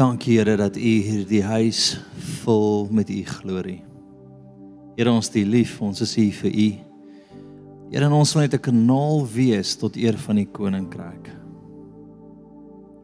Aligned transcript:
Dankie 0.00 0.38
Here 0.38 0.54
dat 0.56 0.78
U 0.80 0.92
hierdie 1.04 1.42
huis 1.44 1.98
vul 2.40 2.86
met 2.88 3.10
U 3.12 3.18
glorie. 3.28 3.82
Here 4.96 5.12
ons 5.12 5.28
die 5.28 5.42
lief, 5.44 5.74
ons 5.84 6.00
is 6.00 6.14
hier 6.16 6.32
vir 6.38 6.54
U. 6.54 6.68
Here 7.92 8.08
ons 8.08 8.32
wil 8.32 8.46
net 8.46 8.54
'n 8.56 8.64
kanaal 8.64 9.26
wees 9.28 9.74
tot 9.76 9.98
eer 10.00 10.16
van 10.16 10.40
die 10.40 10.46
koninkryk. 10.46 11.28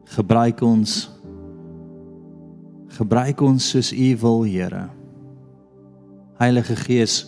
Gebruik 0.09 0.61
ons 0.61 1.09
gebruik 2.97 3.41
ons 3.41 3.69
soos 3.69 3.93
U 3.93 4.17
wil, 4.17 4.43
Here. 4.43 4.89
Heilige 6.39 6.75
Gees, 6.75 7.27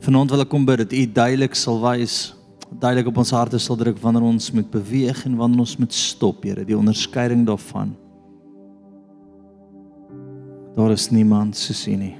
vanaand 0.00 0.30
wil 0.30 0.40
ek 0.40 0.48
kom 0.50 0.66
bid 0.66 0.78
dat 0.84 0.92
U 0.92 1.06
duidelik 1.06 1.54
sal 1.54 1.80
wys, 1.80 2.34
duidelik 2.78 3.06
op 3.06 3.16
ons 3.16 3.30
harte 3.30 3.58
sal 3.58 3.76
druk 3.76 3.96
wanneer 3.98 4.22
ons 4.22 4.52
moet 4.52 4.70
beweeg 4.70 5.24
en 5.24 5.36
wanneer 5.36 5.60
ons 5.60 5.78
moet 5.78 5.92
stop, 5.92 6.44
Here, 6.44 6.62
die 6.62 6.76
onderskeiding 6.76 7.46
daarvan. 7.46 8.03
Daar 10.74 10.90
is 10.90 11.10
niemand 11.10 11.56
soos 11.56 11.86
U 11.86 11.96
nie. 11.96 12.16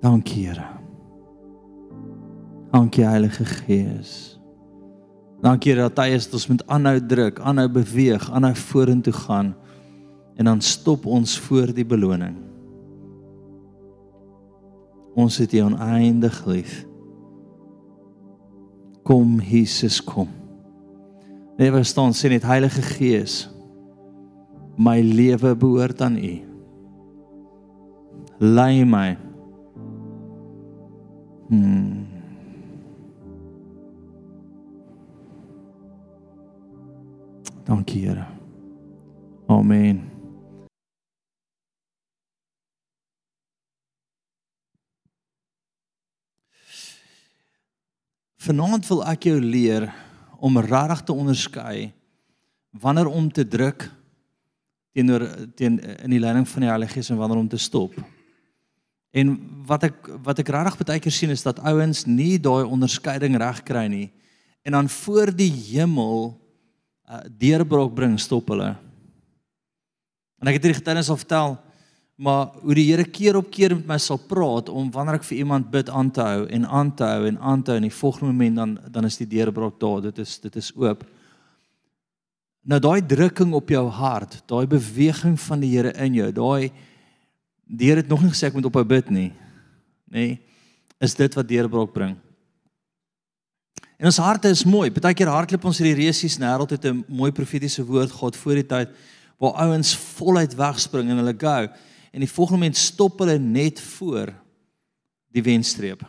Dankie, 0.00 0.46
Here. 0.46 0.66
Dankie 2.70 3.04
Heilige 3.04 3.44
Gees. 3.44 4.40
Dankie 5.40 5.74
dat 5.74 5.96
hy 5.98 6.12
is 6.14 6.28
dat 6.28 6.36
ons 6.38 6.46
moet 6.52 6.62
aanhou 6.68 6.98
druk, 7.08 7.40
aanhou 7.40 7.68
beweeg, 7.80 8.28
aanhou 8.30 8.54
vorentoe 8.56 9.12
gaan 9.12 9.54
en 10.40 10.48
dan 10.48 10.60
stop 10.64 11.06
ons 11.06 11.38
voor 11.40 11.72
die 11.76 11.84
beloning. 11.84 12.36
Ons 15.16 15.40
het 15.42 15.52
U 15.52 15.64
oneindig 15.66 16.36
lief. 16.48 16.84
Kom 19.04 19.40
Jesus 19.40 19.98
kom. 20.04 20.28
Nee, 21.58 21.72
we 21.72 21.82
staan 21.84 22.14
sê 22.16 22.30
net 22.32 22.46
Heilige 22.46 22.84
Gees. 22.94 23.42
My 24.80 25.02
lewe 25.04 25.56
behoort 25.56 26.00
aan 26.00 26.16
U. 26.16 26.34
Lei 28.38 28.84
my. 28.84 29.16
Hmm. 31.48 32.06
Dankie 37.64 38.06
Here. 38.08 38.24
Amen. 39.46 40.00
Vanaand 48.40 48.88
wil 48.88 49.04
ek 49.04 49.28
jou 49.28 49.36
leer 49.44 49.90
om 50.40 50.56
regtig 50.56 51.04
te 51.04 51.12
onderskei 51.12 51.90
wanneer 52.80 53.12
om 53.12 53.28
te 53.28 53.44
druk 53.44 53.90
teenoor 54.94 55.26
teen 55.56 55.78
in 55.78 56.10
die 56.10 56.20
leiding 56.22 56.48
van 56.48 56.64
die 56.64 56.70
Heilige 56.70 56.98
Gees 56.98 57.10
en 57.10 57.20
wanneer 57.20 57.38
om 57.38 57.48
te 57.48 57.58
stop. 57.58 57.94
En 59.10 59.34
wat 59.66 59.88
ek 59.90 60.10
wat 60.22 60.38
ek 60.42 60.52
regtig 60.54 60.86
baie 60.86 61.02
keer 61.02 61.14
sien 61.14 61.34
is 61.34 61.42
dat 61.46 61.62
ouens 61.66 62.04
nie 62.06 62.38
daai 62.38 62.62
onderskeiding 62.62 63.38
reg 63.38 63.62
kry 63.66 63.86
nie 63.90 64.08
en 64.62 64.76
dan 64.76 64.88
voor 64.92 65.32
die 65.34 65.50
hemel 65.50 66.34
uh, 67.08 67.22
deurbraak 67.40 67.94
bring 67.96 68.18
stop 68.20 68.52
hulle. 68.52 68.74
En 70.40 70.48
ek 70.50 70.58
het 70.58 70.66
hierdie 70.66 70.80
getuienis 70.80 71.08
al 71.12 71.20
vertel, 71.20 71.56
maar 72.20 72.52
hoe 72.60 72.76
die 72.76 72.84
Here 72.90 73.06
keer 73.08 73.38
op 73.40 73.48
keer 73.52 73.72
met 73.78 73.88
my 73.88 73.96
sal 74.00 74.20
praat 74.28 74.68
om 74.68 74.90
wanneer 74.92 75.16
ek 75.16 75.24
vir 75.24 75.40
iemand 75.40 75.70
bid 75.72 75.88
aan 75.88 76.10
te 76.12 76.24
hou 76.24 76.44
en 76.52 76.66
aan 76.68 76.92
te 76.96 77.08
hou 77.08 77.24
en 77.30 77.38
aan 77.40 77.64
te 77.64 77.72
hou 77.72 77.80
en 77.80 77.88
die 77.88 77.96
volgende 77.96 78.32
oomblik 78.34 78.54
dan 78.58 78.76
dan 78.92 79.08
is 79.08 79.16
die 79.16 79.28
deurbraak 79.30 79.80
daar. 79.80 80.04
Dit 80.10 80.20
is 80.20 80.36
dit 80.44 80.60
is 80.60 80.70
oop. 80.76 81.06
Nou 82.60 82.80
daai 82.80 83.00
drukking 83.06 83.52
op 83.56 83.70
jou 83.72 83.86
hart, 83.88 84.42
daai 84.50 84.66
beweging 84.68 85.38
van 85.40 85.60
die 85.62 85.70
Here 85.72 85.92
in 85.96 86.14
jou, 86.18 86.30
daai 86.32 86.72
die 87.64 87.88
Here 87.88 88.02
het 88.02 88.10
nog 88.10 88.22
nie 88.22 88.32
gesê 88.32 88.50
ek 88.50 88.56
moet 88.58 88.68
ophou 88.68 88.84
bid 88.84 89.08
nie. 89.10 89.30
Nê? 90.10 90.26
Nee, 90.26 90.40
is 91.00 91.14
dit 91.16 91.34
wat 91.38 91.48
deurbraak 91.48 91.94
bring. 91.94 92.18
En 94.00 94.08
ons 94.08 94.20
harte 94.20 94.50
is 94.52 94.64
mooi. 94.68 94.90
Partykeer 94.92 95.28
hardloop 95.28 95.64
ons 95.70 95.80
hierdie 95.80 96.06
resies 96.06 96.38
nêreld 96.40 96.72
het 96.72 96.84
'n 96.84 97.04
mooi 97.08 97.32
profetiese 97.32 97.84
woord 97.84 98.12
gehad 98.12 98.36
voor 98.36 98.54
die 98.54 98.66
tyd 98.66 98.88
waar 99.38 99.56
ouens 99.64 99.96
voluit 99.96 100.54
wegspring 100.54 101.08
en 101.08 101.16
hulle 101.16 101.36
gou 101.36 101.68
en 102.12 102.20
die 102.20 102.28
volgende 102.28 102.58
moment 102.58 102.76
stop 102.76 103.18
hulle 103.18 103.38
net 103.38 103.80
voor 103.80 104.34
die 105.32 105.42
wenstreep. 105.42 106.02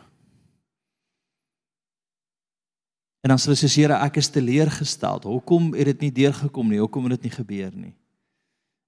En 3.21 3.29
dan 3.29 3.37
sê 3.37 3.53
hulle 3.53 3.69
Here, 3.69 3.97
ek 4.01 4.17
is 4.17 4.29
teleurgesteld. 4.33 5.27
Hoekom 5.29 5.73
het 5.77 5.91
dit 5.93 6.07
nie 6.07 6.13
deurgekom 6.23 6.69
nie? 6.69 6.79
Hoekom 6.81 7.05
het 7.05 7.19
dit 7.19 7.29
nie 7.29 7.35
gebeur 7.35 7.71
nie? 7.75 7.93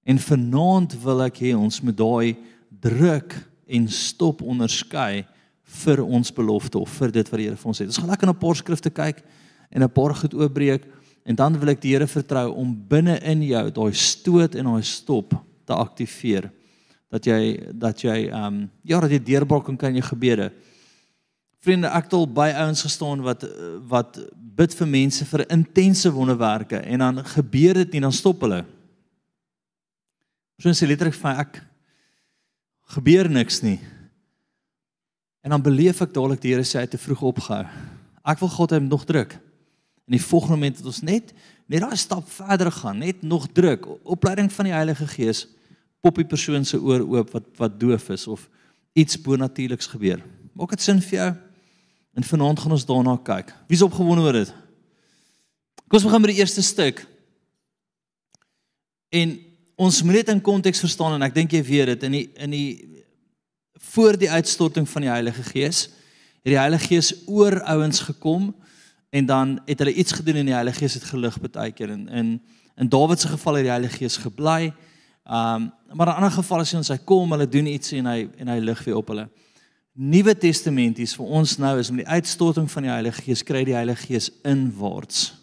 En 0.04 0.20
vanaand 0.20 0.96
wil 1.04 1.22
ek 1.28 1.38
hê 1.46 1.54
ons 1.56 1.80
moet 1.86 1.98
daai 1.98 2.36
druk 2.84 3.36
en 3.70 3.86
stop 3.88 4.42
onderskei 4.42 5.24
vir 5.84 6.02
ons 6.04 6.34
belofte 6.34 6.82
of 6.82 6.92
vir 7.00 7.14
dit 7.14 7.30
wat 7.30 7.40
die 7.40 7.48
Here 7.48 7.60
vir 7.60 7.72
ons 7.72 7.80
het. 7.80 7.94
Ons 7.94 8.02
gaan 8.02 8.12
lekker 8.12 8.28
na 8.28 8.34
'n 8.34 8.44
paar 8.44 8.56
skrifte 8.56 8.90
kyk 8.90 9.24
en 9.72 9.84
'n 9.84 9.90
paar 9.90 10.14
goed 10.14 10.34
oopbreek 10.34 10.84
en 11.26 11.36
dan 11.36 11.60
wil 11.60 11.70
ek 11.70 11.82
die 11.82 11.94
Here 11.94 12.08
vertrou 12.08 12.52
om 12.52 12.76
binne 12.76 13.20
in 13.24 13.42
jou 13.44 13.72
daai 13.72 13.94
stoot 13.94 14.56
en 14.56 14.66
daai 14.66 14.84
stop 14.84 15.34
te 15.66 15.74
aktiveer. 15.74 16.52
Dat 17.10 17.26
jy 17.26 17.72
dat 17.72 18.02
jy 18.02 18.28
ehm 18.28 18.46
um, 18.46 18.70
ja, 18.84 19.00
dat 19.00 19.12
jy 19.12 19.20
deurbraak 19.20 19.64
kan 19.78 19.90
in 19.90 20.02
jou 20.02 20.10
gebede. 20.10 20.52
Vriende, 21.64 21.88
ek 21.88 22.10
het 22.10 22.16
al 22.18 22.26
by 22.28 22.50
ouens 22.60 22.84
gestaan 22.84 23.22
wat 23.24 23.46
wat 23.88 24.18
bid 24.54 24.74
vir 24.78 24.90
mense 24.90 25.26
vir 25.26 25.46
intense 25.50 26.10
wonderwerke 26.12 26.82
en 26.84 27.02
dan 27.02 27.22
gebeur 27.26 27.80
dit 27.80 27.96
nie, 27.96 28.02
dan 28.04 28.14
stop 28.14 28.44
hulle. 28.44 28.62
Soos 30.60 30.78
sê 30.78 30.90
letterlik 30.90 31.16
vir 31.18 31.40
ek 31.46 31.62
gebeur 32.94 33.30
niks 33.32 33.62
nie. 33.64 33.80
En 35.44 35.56
dan 35.56 35.64
beleef 35.64 36.04
ek 36.04 36.12
dadelik 36.14 36.44
die 36.44 36.52
Here 36.54 36.68
sê 36.68 36.82
hy 36.82 36.86
het 36.86 36.94
te 36.96 37.02
vroeg 37.02 37.24
opgehou. 37.32 37.64
Ek 38.28 38.44
wil 38.44 38.52
God 38.52 38.76
hom 38.76 38.92
nog 38.92 39.08
druk. 39.08 39.34
In 40.08 40.18
die 40.18 40.24
volgende 40.24 40.60
oomblik 40.60 40.78
het 40.78 40.92
ons 40.92 41.02
net 41.04 41.34
net 41.72 41.80
daai 41.80 41.98
stap 41.98 42.28
verder 42.28 42.70
gaan, 42.76 43.00
net 43.00 43.24
nog 43.24 43.48
druk. 43.56 43.88
Opleiding 44.04 44.52
van 44.52 44.68
die 44.68 44.76
Heilige 44.76 45.08
Gees 45.16 45.46
pop 46.04 46.20
die 46.20 46.28
persoon 46.28 46.68
se 46.68 46.78
oor 46.78 47.08
oop 47.08 47.32
wat 47.32 47.48
wat 47.58 47.80
doof 47.80 48.10
is 48.12 48.28
of 48.28 48.50
iets 49.00 49.16
bonatuurliks 49.16 49.88
gebeur. 49.96 50.20
Maak 50.54 50.76
dit 50.76 50.84
sin 50.84 51.00
vir 51.02 51.20
jou? 51.22 51.32
En 52.14 52.24
vanaand 52.24 52.60
gaan 52.60 52.72
ons 52.72 52.86
daarna 52.86 53.18
kyk. 53.18 53.54
Wie's 53.68 53.82
opgewonde 53.82 54.22
oor 54.22 54.38
dit? 54.38 54.54
Kom 55.88 55.98
ons 55.98 56.06
begin 56.06 56.22
met 56.22 56.34
die 56.34 56.40
eerste 56.40 56.62
stuk. 56.62 57.02
En 59.10 59.34
ons 59.76 60.02
moet 60.04 60.22
dit 60.22 60.30
in 60.34 60.42
konteks 60.42 60.80
verstaan 60.80 61.18
en 61.18 61.26
ek 61.26 61.36
dink 61.36 61.54
jy 61.54 61.62
weet 61.66 61.94
dit 61.94 62.06
in 62.08 62.18
die 62.18 62.26
in 62.46 62.54
die 62.54 63.04
voor 63.94 64.18
die 64.18 64.30
uitstorting 64.30 64.88
van 64.90 65.06
die 65.06 65.12
Heilige 65.12 65.44
Gees 65.44 65.88
het 66.44 66.52
die 66.52 66.60
Heilige 66.60 66.88
Gees 66.92 67.12
oor 67.26 67.60
ouens 67.72 68.00
gekom 68.06 68.52
en 69.14 69.26
dan 69.26 69.60
het 69.66 69.80
hulle 69.84 69.94
iets 69.94 70.16
gedoen 70.18 70.42
en 70.42 70.50
die 70.50 70.56
Heilige 70.56 70.84
Gees 70.84 70.98
het 71.00 71.06
gelig 71.10 71.38
baie 71.42 71.72
keer 71.72 71.94
en 71.94 72.08
in 72.10 72.34
in 72.74 72.90
Dawid 72.90 73.22
se 73.22 73.28
geval 73.30 73.60
het 73.60 73.68
die 73.68 73.72
Heilige 73.72 73.98
Gees 73.98 74.18
gebly. 74.18 74.74
Um 75.26 75.72
maar 75.94 76.08
in 76.08 76.14
ander 76.24 76.32
gevalle 76.34 76.66
sien 76.66 76.80
ons 76.82 76.90
hy 76.90 76.98
kom, 77.06 77.32
hulle 77.32 77.46
doen 77.46 77.68
iets 77.70 77.92
en 77.94 78.10
hy 78.10 78.30
en 78.38 78.50
hy 78.50 78.58
lig 78.60 78.80
weer 78.84 78.98
op 78.98 79.12
hulle. 79.14 79.28
Nuwe 79.94 80.34
Testamenties 80.34 81.14
vir 81.14 81.34
ons 81.38 81.52
nou 81.62 81.76
is 81.78 81.92
met 81.94 82.02
die 82.02 82.14
uitstorting 82.18 82.66
van 82.72 82.88
die 82.88 82.90
Heilige 82.90 83.22
Gees 83.28 83.44
kry 83.46 83.62
die 83.68 83.76
Heilige 83.78 84.08
Gees 84.08 84.32
inwaarts. 84.42 85.36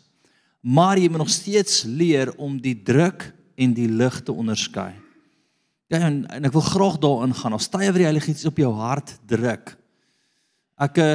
Maar 0.60 0.98
jy 0.98 1.06
moet 1.08 1.22
nog 1.22 1.30
steeds 1.30 1.84
leer 1.86 2.32
om 2.34 2.56
die 2.58 2.74
druk 2.74 3.28
en 3.54 3.76
die 3.76 3.86
lig 3.86 4.16
te 4.26 4.34
onderskei. 4.34 4.90
Ja 5.90 6.00
en, 6.08 6.24
en 6.34 6.48
ek 6.50 6.56
wil 6.56 6.66
graag 6.66 6.98
daarin 7.02 7.34
gaan. 7.34 7.54
As 7.54 7.70
tye 7.70 7.92
wat 7.92 8.00
die 8.02 8.08
Heilige 8.08 8.32
Gees 8.32 8.48
op 8.50 8.58
jou 8.58 8.72
hart 8.74 9.14
druk. 9.30 9.76
Ek 10.82 10.98
uh, 10.98 11.14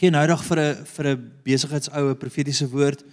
gee 0.00 0.10
nou 0.10 0.26
dag 0.26 0.42
vir 0.50 0.58
'n 0.64 0.84
vir 0.96 1.06
'n 1.14 1.24
besigheidsoue 1.46 2.18
profetiese 2.18 2.66
woord. 2.74 3.06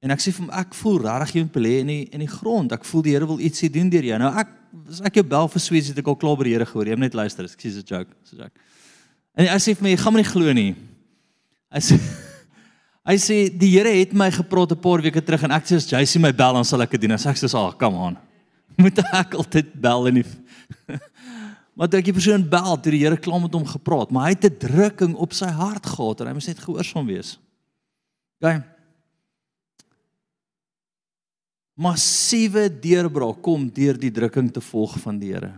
En 0.00 0.14
ek 0.14 0.22
sê 0.22 0.32
vir 0.32 0.46
hom 0.46 0.52
ek 0.56 0.76
voel 0.78 0.98
regtig 1.04 1.34
jy 1.36 1.42
moet 1.44 1.56
belê 1.56 1.74
in 1.82 1.90
die 1.92 2.04
in 2.16 2.22
die 2.24 2.30
grond. 2.30 2.72
Ek 2.72 2.86
voel 2.88 3.04
die 3.04 3.12
Here 3.12 3.28
wil 3.28 3.42
ietsie 3.44 3.68
doen 3.72 3.90
deur 3.92 4.06
jou. 4.08 4.18
Nou 4.22 4.30
ek 4.40 4.54
as 4.88 5.02
ek 5.04 5.20
jou 5.20 5.26
bel 5.26 5.50
vir 5.52 5.60
sweet 5.60 5.90
het 5.90 5.98
ek 6.00 6.08
al 6.08 6.16
klaar 6.16 6.38
by 6.40 6.46
die 6.48 6.54
Here 6.54 6.68
gehoor. 6.68 6.88
Jy 6.88 6.96
moet 6.96 7.10
net 7.10 7.18
luister. 7.20 7.44
Ek 7.44 7.60
sê 7.60 7.68
'n 7.68 7.84
joke, 7.84 8.16
so 8.24 8.36
joke. 8.36 8.56
En 9.36 9.46
hy 9.46 9.58
sê 9.60 9.76
vir 9.76 9.82
my 9.84 9.90
jy 9.90 10.00
gaan 10.00 10.12
my 10.12 10.20
nie 10.20 10.32
glo 10.32 10.52
nie. 10.52 10.74
Hy 11.70 11.80
sê 11.80 12.00
hy 13.10 13.16
sê 13.16 13.36
die 13.52 13.70
Here 13.76 13.92
het 13.92 14.14
my 14.14 14.30
gepraat 14.30 14.72
'n 14.72 14.80
paar 14.80 15.02
weke 15.02 15.20
terug 15.20 15.44
en 15.44 15.52
ek 15.52 15.68
sê 15.68 15.76
as 15.76 15.86
jy 15.92 16.04
sien 16.06 16.22
my 16.22 16.32
bel 16.32 16.54
dan 16.54 16.64
sal 16.64 16.80
ek 16.80 16.90
dit 16.92 17.02
doen. 17.02 17.12
Ek 17.12 17.36
sê 17.36 17.54
"Ag, 17.54 17.76
come 17.76 17.96
on." 17.96 18.16
moet 18.80 18.98
ek 19.12 19.34
altyd 19.34 19.74
bel 19.74 20.08
en 20.08 20.14
nie 20.14 20.24
Maar 21.76 21.88
toe 21.88 22.00
ek 22.00 22.10
die 22.10 22.16
persoon 22.16 22.42
bel, 22.44 22.74
toe 22.76 22.92
die 22.92 23.04
Here 23.04 23.16
klaar 23.16 23.40
met 23.40 23.54
hom 23.56 23.64
gepraat, 23.64 24.10
maar 24.12 24.28
hy 24.28 24.34
het 24.34 24.44
'n 24.44 24.58
drukking 24.60 25.14
op 25.16 25.32
sy 25.32 25.48
hart 25.48 25.86
gehad 25.86 26.20
en 26.20 26.26
hy 26.26 26.32
moes 26.32 26.46
net 26.46 26.60
gehoorsaam 26.60 27.06
wees. 27.06 27.38
OK. 28.40 28.79
Massiewe 31.80 32.66
deurbraak 32.68 33.40
kom 33.40 33.64
deur 33.72 33.96
die 33.96 34.12
drukking 34.12 34.50
te 34.52 34.60
volg 34.60 34.98
van 35.00 35.18
die 35.20 35.30
Here. 35.32 35.54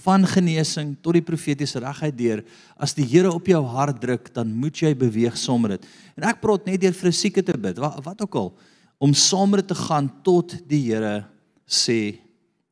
Van 0.00 0.22
genesing 0.24 0.94
tot 1.02 1.16
die 1.18 1.24
profetiese 1.24 1.80
regheid 1.82 2.14
deur, 2.16 2.42
as 2.78 2.94
die 2.94 3.04
Here 3.10 3.32
op 3.34 3.48
jou 3.50 3.60
hart 3.74 3.98
druk, 4.00 4.30
dan 4.36 4.52
moet 4.54 4.78
jy 4.78 4.92
beweeg 4.94 5.34
saam 5.36 5.66
met 5.66 5.74
dit. 5.74 5.88
En 6.14 6.28
ek 6.30 6.38
praat 6.40 6.68
net 6.68 6.80
deur 6.84 6.94
vir 6.94 7.08
'n 7.10 7.12
sieke 7.12 7.42
te 7.42 7.58
bid, 7.58 7.78
wat, 7.82 7.98
wat 8.04 8.22
ook 8.22 8.34
al 8.34 8.52
om 9.00 9.14
saam 9.14 9.50
met 9.50 9.66
te 9.66 9.74
gaan 9.74 10.10
tot 10.22 10.54
die 10.68 10.92
Here 10.92 11.26
sê 11.66 12.20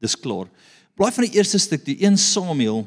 dis 0.00 0.14
klaar. 0.14 0.46
Blaai 0.94 1.10
van 1.12 1.24
die 1.24 1.38
eerste 1.38 1.58
stuk, 1.58 1.84
die 1.84 2.04
1 2.04 2.16
Samuel. 2.18 2.86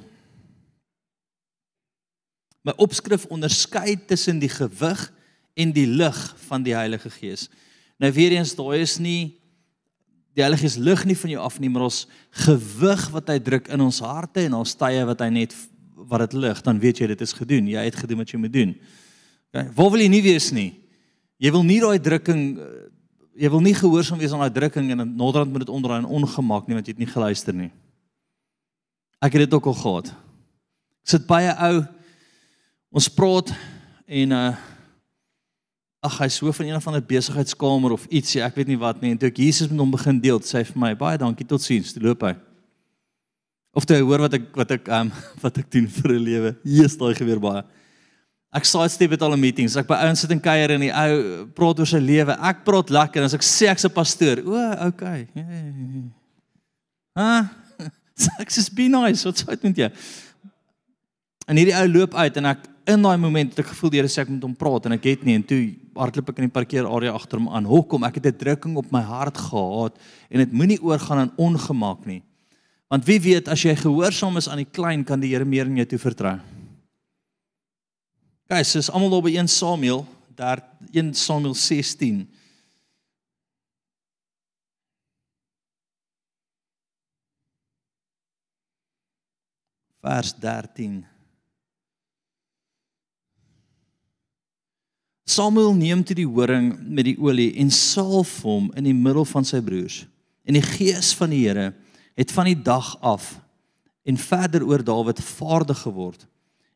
My 2.63 2.73
opskrif 2.77 3.25
onderskei 3.25 3.97
tussen 4.07 4.39
die 4.39 4.51
gewig 4.51 5.11
en 5.57 5.73
die 5.73 5.87
lig 5.87 6.19
van 6.47 6.63
die 6.63 6.75
Heilige 6.75 7.09
Gees. 7.09 7.49
Nou 7.99 8.11
weer 8.13 8.31
eens, 8.37 8.55
daai 8.55 8.81
is 8.81 8.99
nie 8.99 9.40
die 10.37 10.43
Heilige 10.43 10.63
Gees 10.63 10.77
lig 10.79 11.03
nie 11.05 11.17
van 11.17 11.33
jou 11.33 11.41
af 11.43 11.59
nie, 11.59 11.69
maar 11.69 11.87
ons 11.89 12.05
gewig 12.45 13.03
wat 13.11 13.31
hy 13.33 13.37
druk 13.43 13.67
in 13.73 13.83
ons 13.83 13.99
harte 14.05 14.45
en 14.45 14.59
ons 14.61 14.75
tye 14.79 15.03
wat 15.09 15.23
hy 15.25 15.29
net 15.41 15.55
wat 16.11 16.25
dit 16.25 16.37
lig, 16.39 16.61
dan 16.65 16.79
weet 16.81 17.01
jy 17.01 17.09
dit 17.11 17.21
is 17.21 17.33
gedoen. 17.35 17.67
Jy 17.71 17.83
het 17.85 17.97
gedoen 17.99 18.23
wat 18.23 18.31
jy 18.33 18.39
moet 18.41 18.53
doen. 18.53 18.71
Okay, 19.51 19.67
waar 19.75 19.91
wil 19.93 20.01
jy 20.01 20.09
nie 20.11 20.23
wees 20.23 20.49
nie? 20.55 20.71
Jy 21.41 21.51
wil 21.53 21.63
nie 21.67 21.79
daai 21.83 21.99
drukking 22.01 22.45
jy 23.41 23.49
wil 23.51 23.63
nie 23.63 23.73
gehoorsaam 23.75 24.19
wees 24.21 24.33
aan 24.35 24.43
daai 24.43 24.53
drukking 24.53 24.91
en 24.93 25.05
in 25.05 25.13
Noordrand 25.17 25.51
moet 25.51 25.63
dit 25.65 25.73
onderaan 25.73 26.05
ongemaak 26.05 26.67
nie 26.67 26.77
want 26.77 26.87
jy 26.87 26.95
het 26.95 27.01
nie 27.01 27.09
geluister 27.09 27.55
nie. 27.55 27.71
Ek 29.21 29.35
het 29.37 29.45
dit 29.45 29.55
ook 29.55 29.69
al 29.71 29.77
gehad. 29.77 30.11
Ek 31.01 31.13
sit 31.15 31.25
baie 31.29 31.53
ou 31.69 31.81
ons 32.91 33.07
praat 33.15 33.53
en 34.07 34.37
uh 34.37 34.51
ag 36.01 36.17
hy's 36.23 36.39
so 36.41 36.51
van 36.51 36.65
een 36.65 36.75
of 36.75 36.87
ander 36.87 37.03
besigheidskamer 37.05 37.93
of 37.93 38.07
ietsie, 38.09 38.41
ek 38.41 38.55
weet 38.57 38.71
nie 38.71 38.79
wat 38.81 39.01
nie 39.03 39.11
en 39.13 39.19
toe 39.21 39.29
ek 39.29 39.41
Jesus 39.43 39.69
met 39.69 39.81
hom 39.83 39.91
begin 39.93 40.21
deel, 40.21 40.39
sê 40.41 40.61
hy 40.61 40.63
vir 40.71 40.79
my 40.81 40.95
baie 40.97 41.19
dankie 41.21 41.45
totsiens, 41.45 41.93
toe 41.93 42.01
loop 42.01 42.25
hy. 42.25 42.33
Of 43.77 43.85
toe 43.85 43.99
hy 43.99 44.01
hoor 44.03 44.25
wat 44.25 44.39
ek 44.39 44.49
wat 44.57 44.73
ek 44.77 44.89
um 44.97 45.11
wat 45.43 45.61
ek 45.61 45.69
doen 45.71 45.85
vir 45.87 46.15
'n 46.15 46.25
lewe. 46.25 46.55
Is 46.65 46.97
daai 46.97 47.13
gebeur 47.15 47.39
baie. 47.43 47.61
Ek 48.51 48.65
sê 48.67 48.81
dit 48.83 48.91
steeds 48.91 49.21
al 49.23 49.37
in 49.37 49.39
meetings. 49.39 49.77
Ek 49.79 49.87
by 49.87 50.01
ouens 50.03 50.19
sit 50.19 50.31
en 50.33 50.41
kuier 50.43 50.73
in 50.75 50.89
die 50.89 50.91
ou 50.91 51.45
praat 51.55 51.79
oor 51.79 51.87
sy 51.87 52.01
lewe. 52.03 52.35
Ek 52.35 52.65
praat 52.67 52.89
lekker 52.91 53.21
en 53.21 53.29
as 53.29 53.37
ek 53.37 53.45
sê 53.45 53.69
ek's 53.71 53.85
'n 53.85 53.93
pastoor. 53.95 54.41
O, 54.43 54.57
okay. 54.89 55.29
Ha? 57.15 57.29
Ek 58.43 58.51
sê 58.53 58.61
be 58.75 58.87
nice. 58.91 59.25
Wat 59.25 59.39
sê 59.39 59.45
dit 59.55 59.63
met 59.63 59.77
jou? 59.77 59.89
En 61.49 61.57
hierdie 61.57 61.75
ou 61.75 61.87
loop 61.89 62.15
uit 62.15 62.37
en 62.37 62.49
ek 62.51 62.67
in 62.91 63.03
daai 63.03 63.15
oomblik 63.17 63.51
het 63.51 63.61
ek 63.63 63.71
gevoel 63.73 63.93
die 63.93 64.01
Here 64.01 64.09
sê 64.11 64.23
ek 64.23 64.31
moet 64.33 64.45
hom 64.45 64.55
praat 64.57 64.87
en 64.87 64.95
ek 64.95 65.05
het 65.05 65.23
nie 65.25 65.35
en 65.37 65.45
toe 65.45 65.61
hardloop 65.97 66.31
ek 66.31 66.41
in 66.41 66.49
die 66.49 66.53
parkeerarea 66.53 67.13
agter 67.13 67.39
hom 67.39 67.49
aan. 67.53 67.69
Hoekom? 67.69 68.03
Ek 68.03 68.17
het 68.19 68.25
'n 68.25 68.37
drukking 68.37 68.77
op 68.77 68.91
my 68.91 69.01
hart 69.01 69.37
gehad 69.37 69.97
en 70.29 70.37
dit 70.39 70.51
moenie 70.51 70.81
oorgaan 70.81 71.17
aan 71.17 71.33
ongemaak 71.37 72.05
nie. 72.05 72.21
Want 72.89 73.05
wie 73.05 73.19
weet 73.19 73.47
as 73.47 73.61
jy 73.63 73.75
gehoorsaam 73.75 74.37
is 74.37 74.49
aan 74.49 74.57
die 74.57 74.71
klein 74.71 75.03
kan 75.03 75.19
die 75.19 75.29
Here 75.29 75.45
meer 75.45 75.65
in 75.65 75.77
jou 75.77 75.85
toe 75.85 75.99
vertrou. 75.99 76.39
Guys, 78.49 78.73
dis 78.73 78.89
almal 78.89 79.13
op 79.13 79.23
by 79.23 79.37
1 79.37 79.47
Samuel, 79.47 80.05
daar 80.35 80.59
1 80.91 81.13
Samuel 81.13 81.53
16. 81.53 82.27
Vers 90.01 90.33
13. 90.33 91.10
Samuel 95.31 95.75
neem 95.77 96.01
toe 96.03 96.15
die 96.17 96.27
horing 96.27 96.73
met 96.81 97.07
die 97.07 97.15
olie 97.21 97.53
en 97.61 97.69
salf 97.71 98.41
hom 98.43 98.67
in 98.75 98.89
die 98.89 98.95
middel 98.97 99.23
van 99.29 99.45
sy 99.47 99.61
broers. 99.63 100.01
En 100.43 100.57
die 100.57 100.65
gees 100.65 101.13
van 101.15 101.31
die 101.31 101.45
Here 101.45 101.71
het 102.19 102.33
van 102.35 102.49
die 102.49 102.57
dag 102.57 102.93
af 102.99 103.37
en 104.03 104.17
verder 104.19 104.65
oor 104.67 104.83
Dawid 104.83 105.21
vaardig 105.23 105.85
geword. 105.85 106.25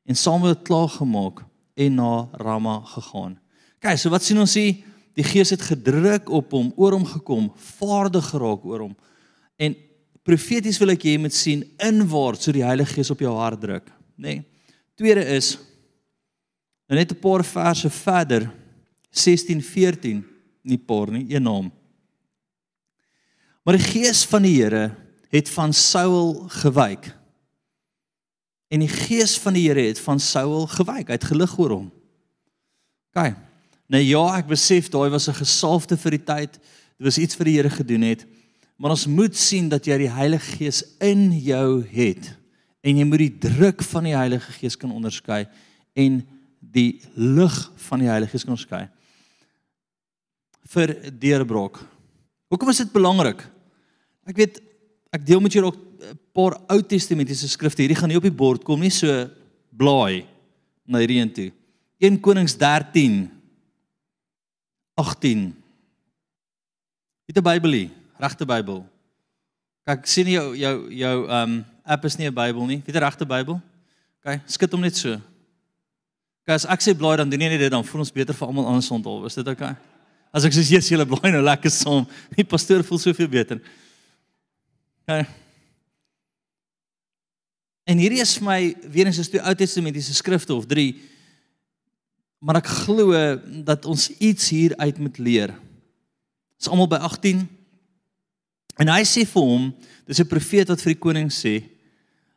En 0.06 0.16
Samuel 0.16 0.56
klaar 0.64 0.92
gemaak 0.94 1.42
en 1.76 1.98
na 2.00 2.30
Rama 2.40 2.78
gegaan. 2.94 3.36
Kyk, 3.84 4.00
so 4.00 4.14
wat 4.14 4.24
sien 4.24 4.40
ons 4.40 4.56
hier? 4.56 4.78
Die 5.16 5.24
Gees 5.26 5.52
het 5.54 5.64
gedruk 5.64 6.30
op 6.32 6.52
hom, 6.52 6.72
oor 6.76 6.96
hom 6.96 7.06
gekom, 7.08 7.48
vaardig 7.80 8.26
geraak 8.34 8.66
oor 8.68 8.88
hom. 8.88 8.96
En 9.56 9.76
profeties 10.28 10.80
wil 10.82 10.92
ek 10.96 11.06
jy 11.08 11.16
moet 11.24 11.36
sien 11.36 11.64
inwaarts 11.84 12.48
so 12.48 12.56
die 12.56 12.66
Heilige 12.66 12.98
Gees 12.98 13.12
op 13.14 13.24
jou 13.24 13.32
hart 13.36 13.62
druk, 13.64 13.88
nê? 14.16 14.40
Nee. 14.40 14.44
Tweede 14.96 15.26
is 15.36 15.58
net 16.88 17.12
'n 17.12 17.20
paar 17.20 17.44
verse 17.44 17.90
verder 17.90 18.52
16 19.10 19.62
14 19.62 20.26
nie 20.62 20.78
paar 20.78 21.12
nie, 21.12 21.26
een 21.34 21.44
naam. 21.44 21.72
Maar 23.64 23.78
die 23.78 23.86
Gees 23.86 24.26
van 24.26 24.42
die 24.42 24.62
Here 24.62 24.96
het 25.30 25.50
van 25.50 25.74
Saul 25.74 26.46
gewyk 26.48 27.16
En 28.68 28.82
die 28.82 28.92
gees 28.92 29.38
van 29.40 29.56
die 29.56 29.68
Here 29.68 29.88
het 29.88 30.00
van 30.02 30.20
Saul 30.20 30.66
gewyk. 30.68 31.08
Hy 31.08 31.18
het 31.20 31.30
gelig 31.30 31.54
oor 31.60 31.78
hom. 31.78 31.90
OK. 33.14 33.36
Nou 33.88 34.02
ja, 34.02 34.24
ek 34.40 34.50
besef 34.50 34.90
daai 34.90 35.10
was 35.14 35.30
'n 35.30 35.38
gesalfde 35.38 35.98
vir 35.98 36.18
die 36.18 36.26
tyd. 36.26 36.52
Dit 36.98 37.06
was 37.06 37.18
iets 37.18 37.36
vir 37.36 37.46
die 37.46 37.56
Here 37.56 37.70
gedoen 37.70 38.02
het. 38.02 38.26
Maar 38.76 38.92
ons 38.92 39.08
moet 39.08 39.36
sien 39.36 39.70
dat 39.70 39.86
jy 39.86 39.98
die 39.98 40.12
Heilige 40.12 40.58
Gees 40.58 40.84
in 41.00 41.32
jou 41.32 41.84
het 41.84 42.36
en 42.82 42.98
jy 42.98 43.06
moet 43.06 43.20
die 43.20 43.38
druk 43.40 43.82
van 43.82 44.04
die 44.04 44.16
Heilige 44.16 44.52
Gees 44.52 44.76
kan 44.78 44.92
onderskei 44.92 45.48
en 45.94 46.28
die 46.76 47.02
lig 47.16 47.56
van 47.88 48.04
die 48.04 48.10
Heilige 48.12 48.36
Gees 48.36 48.46
kan 48.46 48.56
onderskei. 48.56 48.84
Vir 50.76 50.96
deurbrok. 51.22 51.80
Hoekom 52.52 52.72
is 52.74 52.84
dit 52.84 52.94
belangrik? 52.94 53.42
Ek 54.28 54.38
weet 54.38 54.62
ek 55.16 55.24
deel 55.26 55.42
met 55.44 55.54
julle 55.54 55.72
ook 55.72 55.80
'n 55.80 56.20
paar 56.34 56.60
Ou 56.70 56.82
Testamentiese 56.82 57.48
skrifte. 57.48 57.82
Hierdie 57.82 57.98
gaan 57.98 58.10
nie 58.10 58.18
op 58.18 58.28
die 58.28 58.42
bord 58.44 58.64
kom 58.64 58.80
nie, 58.80 58.92
so 58.92 59.30
blaai 59.72 60.28
na 60.86 61.00
hierdie 61.00 61.22
een 61.22 61.34
toe. 61.34 61.52
1 62.00 62.20
Konings 62.20 62.58
13 62.58 63.32
18. 64.96 65.56
Dit 67.26 67.38
'n 67.38 67.42
Bybelie, 67.42 67.92
regte 68.18 68.46
Bybel. 68.46 68.86
Kyk, 69.86 70.06
sien 70.06 70.28
jy 70.28 70.34
jou 70.34 70.56
jou 70.56 70.94
jou 70.94 71.30
um 71.30 71.66
app 71.84 72.06
is 72.06 72.18
nie 72.18 72.28
'n 72.28 72.34
Bybel 72.34 72.66
nie. 72.66 72.82
Weet 72.86 72.96
jy 72.96 73.02
regte 73.02 73.26
Bybel? 73.26 73.62
OK, 74.24 74.42
skud 74.46 74.72
hom 74.72 74.82
net 74.82 74.96
so. 74.96 75.22
Kyk, 76.46 76.60
as 76.60 76.68
ek 76.70 76.84
sê 76.86 76.94
blaai 76.94 77.18
dan 77.18 77.30
doen 77.30 77.42
jy 77.42 77.50
net 77.50 77.64
dit 77.66 77.74
dan 77.74 77.84
voel 77.84 78.04
ons 78.04 78.14
beter 78.14 78.38
vir 78.38 78.48
almal 78.48 78.68
anders 78.70 78.92
onthou. 78.94 79.24
Is 79.26 79.38
dit 79.40 79.48
OK? 79.50 79.64
As 80.36 80.46
ek 80.46 80.54
sê 80.54 80.62
Jesus, 80.62 80.92
julle 80.94 81.08
blaai 81.10 81.32
nou 81.34 81.42
lekker 81.42 81.74
saam. 81.74 82.06
Die 82.38 82.46
pastoor 82.46 82.84
voel 82.86 83.02
soveel 83.02 83.32
beter. 83.32 83.62
OK. 85.06 85.26
En 87.90 88.02
hierdie 88.02 88.22
is 88.22 88.36
vir 88.38 88.46
my 88.46 88.60
weer 88.94 89.10
eens 89.10 89.22
is 89.22 89.30
twee 89.30 89.42
Ou 89.42 89.54
Testamentiese 89.58 90.14
skrifte 90.18 90.54
of 90.54 90.66
3. 90.70 90.94
Maar 92.46 92.60
ek 92.62 92.70
glo 92.86 93.14
dat 93.66 93.86
ons 93.90 94.10
iets 94.18 94.50
hier 94.54 94.74
uit 94.82 95.02
moet 95.02 95.18
leer. 95.22 95.54
Dis 96.62 96.70
almal 96.70 96.90
by 96.94 97.00
18. 97.10 97.42
En 98.82 98.92
hy 98.92 99.02
sê 99.08 99.24
vir 99.30 99.50
hom, 99.50 99.72
dis 100.06 100.22
'n 100.22 100.30
profeet 100.30 100.70
wat 100.70 100.82
vir 100.82 100.94
die 100.94 101.02
koning 101.02 101.30
sê, 101.30 101.64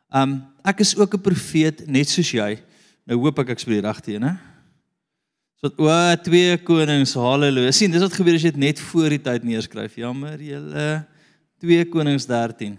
um 0.09 0.41
ek 0.65 0.81
is 0.81 0.95
ook 0.97 1.13
'n 1.13 1.21
profeet 1.21 1.85
net 1.85 2.09
soos 2.09 2.31
jy. 2.33 2.57
Nou 3.09 3.17
hoop 3.23 3.41
ek 3.41 3.55
ek 3.55 3.63
spreek 3.63 3.81
reg 3.87 4.01
teen, 4.05 4.21
hè? 4.21 4.35
So 5.59 5.71
o, 5.81 5.93
twee 6.23 6.53
konings, 6.63 7.15
haleluja. 7.19 7.71
sien, 7.75 7.91
dis 7.91 8.03
wat 8.05 8.13
gebeur 8.15 8.37
as 8.37 8.45
jy 8.45 8.53
dit 8.53 8.61
net 8.61 8.79
voor 8.91 9.11
die 9.11 9.23
tyd 9.25 9.47
neerskryf. 9.47 9.97
Jammer, 9.99 10.37
julle. 10.39 10.91
2 11.59 11.89
Konings 11.91 12.23
13 12.23 12.77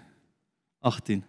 18 0.81 1.21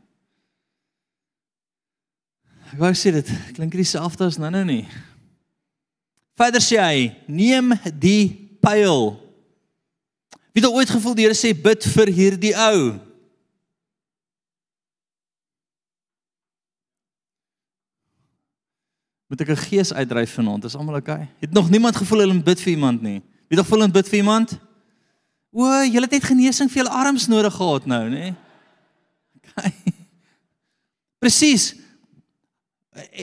Ek 2.72 2.80
wou 2.80 2.92
sê 2.96 3.12
dit 3.12 3.32
klink 3.58 3.74
dieselfde 3.76 4.30
as 4.30 4.38
nou-nou 4.40 4.62
nie. 4.64 4.86
Verder 6.40 6.64
sê 6.64 6.78
hy, 6.80 7.10
neem 7.28 7.74
die 8.00 8.32
pyl. 8.64 9.18
Wie 10.56 10.64
het 10.64 10.70
ooit 10.72 10.94
gevoel 10.94 11.18
die 11.18 11.26
Here 11.28 11.36
sê 11.36 11.52
bid 11.52 11.84
vir 11.98 12.14
hierdie 12.16 12.54
ou? 12.56 12.94
Moet 19.32 19.46
ek 19.46 19.56
'n 19.56 19.64
gees 19.64 19.94
uitdryf 19.94 20.34
vanaand? 20.34 20.66
Is 20.68 20.76
almal 20.76 21.00
okay? 21.00 21.30
Het 21.40 21.54
nog 21.54 21.70
niemand 21.70 21.96
gevoel 21.96 22.20
hulle 22.20 22.34
moet 22.34 22.44
bid 22.44 22.62
vir 22.62 22.72
iemand 22.74 23.02
nie? 23.02 23.22
Wie 23.48 23.56
het 23.56 23.60
gevoel 23.60 23.80
hulle 23.80 23.92
moet 23.92 24.02
bid 24.04 24.10
vir 24.10 24.20
iemand? 24.20 24.60
O, 25.52 25.64
julle 25.84 26.02
het 26.02 26.12
net 26.12 26.24
genesing 26.24 26.72
vir 26.72 26.84
julle 26.84 26.96
arms 26.96 27.28
nodig 27.28 27.54
gehad 27.54 27.86
nou, 27.86 28.10
nê? 28.10 28.34
Okay. 29.40 29.72
Presies 31.20 31.76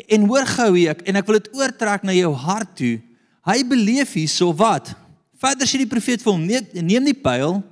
en 0.09 0.27
hoor 0.27 0.47
gou 0.47 0.75
hier 0.77 0.97
ek 0.97 1.05
en 1.05 1.17
ek 1.17 1.27
wil 1.27 1.41
dit 1.41 1.53
oortrek 1.53 2.03
na 2.03 2.17
jou 2.17 2.33
hart 2.33 2.77
toe. 2.77 3.01
Hy 3.45 3.65
beleef 3.69 4.17
hierso 4.17 4.53
wat? 4.57 4.95
Verder 5.37 5.69
sê 5.69 5.77
die 5.77 5.87
profeet 5.87 6.25
vir 6.25 6.33
hom: 6.33 6.45
"Neem 6.47 6.65
neem 6.73 7.05
die 7.05 7.21
pyl." 7.21 7.63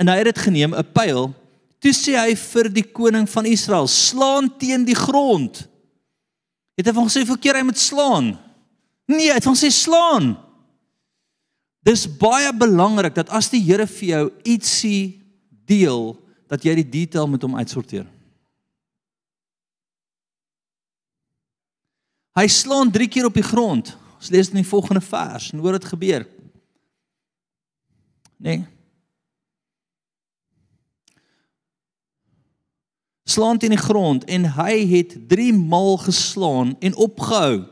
En 0.00 0.08
hy 0.08 0.16
het 0.16 0.32
dit 0.32 0.38
geneem, 0.38 0.72
'n 0.74 0.92
pyl. 0.92 1.34
Toe 1.80 1.92
sê 1.92 2.16
hy 2.16 2.34
vir 2.34 2.72
die 2.72 2.88
koning 2.92 3.28
van 3.28 3.44
Israel: 3.44 3.86
"Slaan 3.86 4.48
teen 4.56 4.84
die 4.84 4.96
grond." 4.96 5.68
Het 6.78 6.86
hy 6.86 6.94
van 6.94 7.08
gesê 7.08 7.24
vir 7.26 7.40
keer 7.42 7.58
hy 7.58 7.64
moet 7.66 7.80
slaan? 7.80 8.36
Nee, 9.10 9.32
hy 9.32 9.38
het 9.40 9.48
van 9.48 9.58
sê 9.58 9.70
slaan. 9.74 10.36
Dis 11.82 12.04
baie 12.20 12.52
belangrik 12.54 13.16
dat 13.16 13.32
as 13.34 13.50
die 13.50 13.62
Here 13.64 13.86
vir 13.90 14.08
jou 14.12 14.24
ietsie 14.46 15.18
deel, 15.68 16.12
dat 16.48 16.62
jy 16.64 16.76
die 16.78 16.90
detail 17.02 17.26
met 17.28 17.42
hom 17.44 17.58
uitsorteer. 17.58 18.06
Hy 22.38 22.46
slaan 22.52 22.92
3 22.94 23.08
keer 23.10 23.26
op 23.26 23.34
die 23.34 23.44
grond. 23.44 23.96
Ons 24.18 24.30
lees 24.30 24.50
in 24.52 24.60
die 24.60 24.68
volgende 24.68 25.02
vers 25.02 25.50
en 25.52 25.62
hoor 25.62 25.74
wat 25.76 25.88
gebeur. 25.90 26.26
Nee. 28.38 28.62
Slaan 33.28 33.58
teen 33.60 33.74
die 33.74 33.80
grond 33.80 34.24
en 34.24 34.46
hy 34.56 34.74
het 34.88 35.12
3 35.28 35.52
maal 35.52 35.98
geslaan 36.00 36.72
en 36.80 36.96
opgehou. 36.96 37.66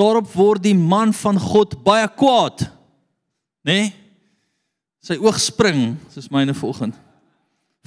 Daarop 0.00 0.32
word 0.34 0.64
die 0.64 0.74
man 0.74 1.12
van 1.14 1.38
God 1.38 1.76
baie 1.86 2.08
kwaad. 2.18 2.64
Nê? 3.62 3.76
Nee? 3.76 3.88
Sy 5.00 5.16
oog 5.16 5.38
spring, 5.40 5.94
soos 6.12 6.28
myne 6.28 6.52
vanoggend. 6.52 6.96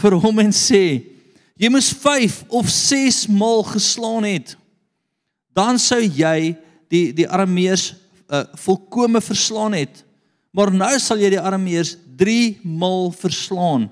Vir 0.02 0.16
hom 0.18 0.40
en 0.42 0.50
sê: 0.50 1.04
"Jy 1.62 1.70
moes 1.70 1.92
5 1.94 2.40
of 2.50 2.70
6 2.70 3.28
maal 3.30 3.62
geslaan 3.68 4.26
het. 4.26 4.56
Dan 5.54 5.78
sou 5.78 6.02
jy 6.02 6.56
die 6.90 7.12
die 7.14 7.28
Arameërs 7.30 7.94
uh, 8.30 8.46
volkome 8.58 9.22
verslaan 9.22 9.78
het. 9.78 10.02
Maar 10.52 10.74
nou 10.74 11.00
sal 11.00 11.22
jy 11.22 11.36
die 11.36 11.42
Arameërs 11.42 11.98
3 12.18 12.62
maal 12.64 13.12
verslaan." 13.12 13.92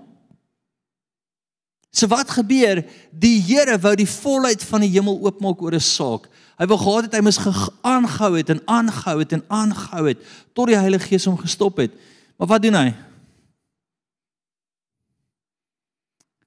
So 1.92 2.08
wat 2.08 2.32
gebeur? 2.32 2.86
Die 3.12 3.42
Here 3.44 3.76
wou 3.84 3.92
die 4.00 4.08
volheid 4.08 4.64
van 4.64 4.86
die 4.86 4.94
hemel 4.94 5.20
oopmaak 5.20 5.62
oor 5.62 5.76
'n 5.76 5.84
saak. 5.84 6.30
Hy 6.58 6.66
wou 6.66 6.78
gehad 6.78 7.04
het 7.04 7.16
hy 7.16 7.22
moes 7.22 7.40
aangehou 7.82 8.38
het 8.38 8.50
en 8.50 8.62
aangehou 8.66 9.20
het 9.20 9.32
en 9.32 9.44
aangehou 9.48 10.08
het 10.08 10.18
tot 10.54 10.68
die 10.68 10.78
Heilige 10.78 11.08
Gees 11.08 11.26
hom 11.26 11.38
gestop 11.38 11.78
het. 11.78 11.92
Maar 12.38 12.48
wat 12.48 12.62
doen 12.62 12.74
hy? 12.74 12.94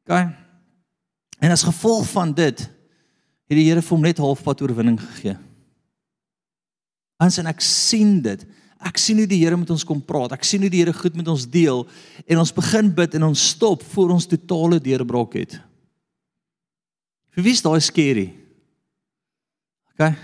Gaan. 0.07 0.37
En 1.39 1.51
as 1.51 1.63
gevolg 1.63 2.09
van 2.11 2.33
dit 2.33 2.61
het 2.61 3.57
die 3.59 3.69
Here 3.69 3.83
vir 3.83 3.97
hom 3.97 4.03
net 4.03 4.19
halfpad 4.19 4.63
oorwinning 4.63 5.01
gegee. 5.01 5.37
Ons 7.21 7.39
en 7.39 7.47
ek 7.47 7.61
sien 7.61 8.23
dit. 8.23 8.47
Ek 8.83 8.99
sien 8.99 9.19
hoe 9.21 9.29
die 9.29 9.41
Here 9.45 9.57
met 9.57 9.71
ons 9.71 9.85
kom 9.87 10.01
praat. 10.03 10.33
Ek 10.33 10.45
sien 10.45 10.63
hoe 10.65 10.71
die 10.73 10.83
Here 10.83 10.93
goed 10.93 11.17
met 11.17 11.29
ons 11.29 11.47
deel 11.47 11.85
en 12.27 12.43
ons 12.43 12.55
begin 12.55 12.91
bid 12.95 13.15
en 13.15 13.31
ons 13.31 13.49
stop 13.55 13.83
voor 13.95 14.15
ons 14.17 14.27
totale 14.27 14.81
deurbraak 14.83 15.39
het. 15.41 15.59
Vir 17.35 17.47
wie 17.47 17.55
is 17.57 17.63
daai 17.65 17.81
skerry? 17.83 18.29
OK. 19.95 20.15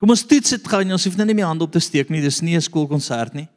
Kom 0.00 0.12
ons 0.14 0.24
toets 0.24 0.56
dit 0.56 0.72
en 0.80 0.96
ons 0.96 1.04
hoef 1.04 1.16
nou 1.16 1.26
nie 1.28 1.36
meer 1.36 1.48
hande 1.48 1.64
op 1.64 1.72
te 1.72 1.80
steek 1.80 2.08
nie. 2.08 2.22
Dis 2.24 2.40
nie 2.40 2.56
'n 2.56 2.60
skoolkonsert 2.60 3.34
nie. 3.34 3.48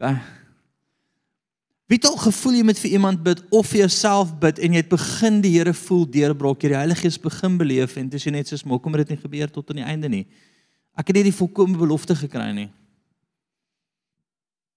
OK. 0.00 0.39
Wie 1.90 1.98
het 1.98 2.06
al 2.06 2.20
gevoel 2.22 2.60
jy 2.60 2.64
moet 2.68 2.78
vir 2.78 2.92
iemand 2.94 3.22
bid 3.26 3.40
of 3.50 3.66
vir 3.66 3.80
jouself 3.80 4.28
bid 4.38 4.60
en 4.62 4.76
jy 4.76 4.78
het 4.78 4.92
begin 4.92 5.40
die 5.42 5.56
Here 5.56 5.72
voel 5.74 6.04
deurbraak, 6.06 6.62
jy 6.62 6.70
die 6.70 6.78
Heilige 6.78 7.02
Gees 7.02 7.16
begin 7.18 7.56
beleef 7.58 7.96
en 7.98 8.12
dis 8.12 8.26
net 8.30 8.46
soos 8.46 8.62
maak 8.62 8.84
kom 8.84 8.94
dit 8.94 9.10
nie 9.10 9.18
gebeur 9.18 9.50
tot 9.50 9.72
aan 9.72 9.80
die 9.82 9.86
einde 9.96 10.10
nie. 10.12 10.22
Ek 10.94 11.10
het 11.10 11.18
nie 11.18 11.24
die 11.26 11.34
volkomme 11.34 11.80
belofte 11.80 12.14
gekry 12.14 12.52
nie. 12.54 12.68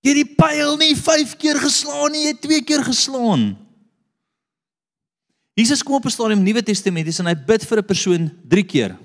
Jy 0.02 0.10
het 0.10 0.20
die 0.24 0.36
pyl 0.42 0.74
nie 0.82 0.96
5 0.98 1.38
keer 1.38 1.62
geslaan 1.62 2.16
nie, 2.16 2.24
jy 2.26 2.34
het 2.34 2.42
2 2.50 2.66
keer 2.66 2.82
geslaan. 2.90 3.46
Jesus 5.54 5.86
kom 5.86 6.02
op 6.02 6.06
'n 6.06 6.10
stadium 6.10 6.42
Nuwe 6.42 6.64
Testament 6.66 7.20
en 7.20 7.30
hy 7.30 7.36
bid 7.36 7.64
vir 7.64 7.78
'n 7.78 7.86
persoon 7.86 8.32
3 8.50 8.64
keer. 8.64 8.98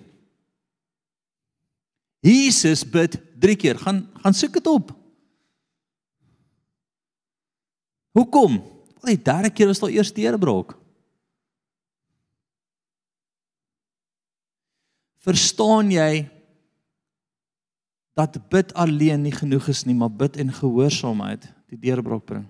Jesus 2.25 2.89
bid 2.89 3.21
3 3.39 3.57
keer. 3.57 3.77
Gaan 3.77 4.09
gaan 4.23 4.35
soek 4.35 4.53
dit 4.53 4.67
op. 4.67 4.98
Hoekom? 8.17 8.59
Al 9.03 9.15
die 9.15 9.23
derde 9.23 9.51
keer 9.51 9.71
was 9.71 9.81
daar 9.83 9.93
eers 9.95 10.13
deurbraak. 10.15 10.75
Verstaan 15.23 15.91
jy 15.93 16.29
dat 18.19 18.39
bid 18.51 18.73
alleen 18.75 19.23
nie 19.23 19.35
genoeg 19.35 19.69
is 19.71 19.85
nie, 19.87 19.95
maar 19.95 20.11
bid 20.11 20.39
en 20.41 20.53
gehoorsaamheid 20.55 21.45
die 21.71 21.79
deurbraak 21.79 22.25
bring? 22.27 22.47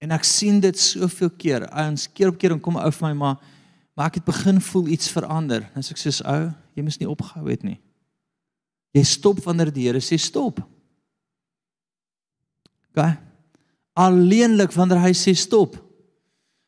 En 0.00 0.14
ek 0.16 0.24
sien 0.24 0.62
dit 0.64 0.78
soveel 0.80 1.28
keer. 1.36 1.66
Ouens 1.68 2.06
keer 2.08 2.32
op 2.32 2.38
keer 2.40 2.54
en 2.56 2.62
kom 2.64 2.78
ou 2.80 2.90
vir 2.92 3.10
my 3.10 3.16
maar 3.24 3.56
maar 3.98 4.08
ek 4.08 4.20
het 4.20 4.24
begin 4.24 4.60
voel 4.64 4.86
iets 4.94 5.10
verander. 5.12 5.66
En 5.76 5.84
ek 5.84 5.98
sê 6.00 6.12
ou, 6.24 6.46
jy 6.72 6.84
moes 6.86 6.96
nie 6.96 7.08
opgehou 7.10 7.50
het 7.50 7.66
nie. 7.66 7.76
Jy 8.96 9.04
stop 9.06 9.42
wanneer 9.44 9.70
die 9.74 9.86
Here 9.86 10.00
sê 10.02 10.18
stop. 10.18 10.58
OK. 12.90 13.04
Alleenlik 14.00 14.74
wanneer 14.74 15.02
hy 15.04 15.12
sê 15.14 15.34
stop. 15.38 15.76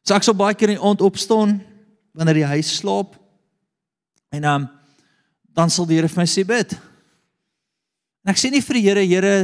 So 0.07 0.15
ek 0.15 0.27
sal 0.27 0.39
baie 0.39 0.55
keer 0.59 0.75
in 0.75 0.79
die 0.81 0.87
aand 0.87 1.03
opstaan 1.03 1.59
wanneer 2.15 2.43
die 2.43 2.51
huis 2.55 2.71
slaap. 2.79 3.17
En 4.33 4.47
um, 4.49 4.71
dan 5.55 5.71
sal 5.71 5.87
die 5.89 5.99
Here 5.99 6.11
vir 6.11 6.23
my 6.23 6.29
sê 6.31 6.47
bid. 6.47 6.75
En 8.23 8.33
ek 8.35 8.41
sê 8.41 8.53
nie 8.53 8.63
vir 8.63 8.79
die 8.79 8.87
Here, 8.87 9.07
Here 9.07 9.37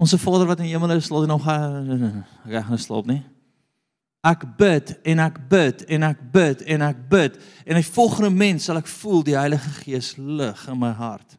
Onse 0.00 0.16
Vader 0.16 0.48
wat 0.48 0.62
in 0.62 0.70
die 0.70 0.72
hemel 0.72 0.94
is, 0.96 1.10
laat 1.12 1.26
hy 1.26 1.28
nog 1.28 1.42
gaan 1.44 1.90
ek 2.48 2.64
gaan 2.70 2.80
slaap 2.80 3.08
nie. 3.10 3.20
Ek 4.20 4.42
bid 4.58 4.92
en 5.08 5.22
ek 5.24 5.38
bid 5.48 5.86
en 5.88 6.02
ek 6.10 6.18
bid 6.32 6.62
en 6.68 6.82
ek 6.84 6.98
bid 7.08 7.36
en 7.64 7.78
die 7.78 7.86
volgende 7.88 8.28
mens 8.34 8.66
sal 8.68 8.76
ek 8.76 8.90
voel 9.00 9.22
die 9.24 9.36
Heilige 9.38 9.70
Gees 9.80 10.12
lig 10.18 10.66
in 10.68 10.76
my 10.80 10.90
hart. 10.92 11.38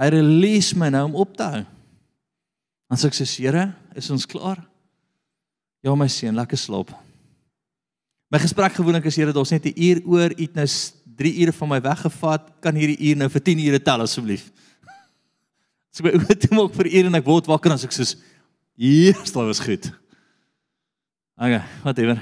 Hy 0.00 0.08
release 0.12 0.76
my 0.76 0.88
nou 0.92 1.04
om 1.10 1.18
op 1.20 1.34
te 1.36 1.44
hou. 1.44 1.64
As 2.92 3.04
ek 3.04 3.16
sê 3.18 3.26
Here, 3.28 3.74
is 3.98 4.08
ons 4.14 4.24
klaar? 4.28 4.62
Ja 5.84 5.92
my 5.94 6.08
seun, 6.08 6.36
lekker 6.38 6.58
slaap. 6.58 6.94
My 8.32 8.40
gesprek 8.40 8.78
gewoonlik 8.78 9.08
is 9.10 9.18
Here, 9.20 9.32
daar's 9.32 9.52
net 9.52 9.66
'n 9.66 9.76
uur 9.76 10.00
oor, 10.06 10.30
u 10.32 10.42
het 10.42 10.54
nou 10.54 10.66
3 11.16 11.40
ure 11.42 11.52
van 11.52 11.68
my 11.68 11.80
weggevat, 11.80 12.60
kan 12.60 12.74
hierdie 12.74 13.10
uur 13.10 13.16
nou 13.16 13.28
vir 13.28 13.42
10 13.42 13.58
ure 13.58 13.82
tel 13.82 14.00
asseblief. 14.00 14.50
So 15.92 16.04
my 16.04 16.12
oë 16.12 16.36
toe 16.36 16.56
maak 16.56 16.74
vir 16.74 16.86
uur 16.92 17.06
en 17.06 17.14
ek 17.14 17.24
word 17.24 17.46
wakker 17.46 17.70
en 17.70 17.74
as 17.74 17.84
ek 17.84 17.92
sê, 17.92 18.16
"Hier, 18.76 19.12
dit 19.12 19.34
was 19.34 19.60
goed." 19.60 20.05
Okay, 21.36 21.60
whatever. 21.82 22.16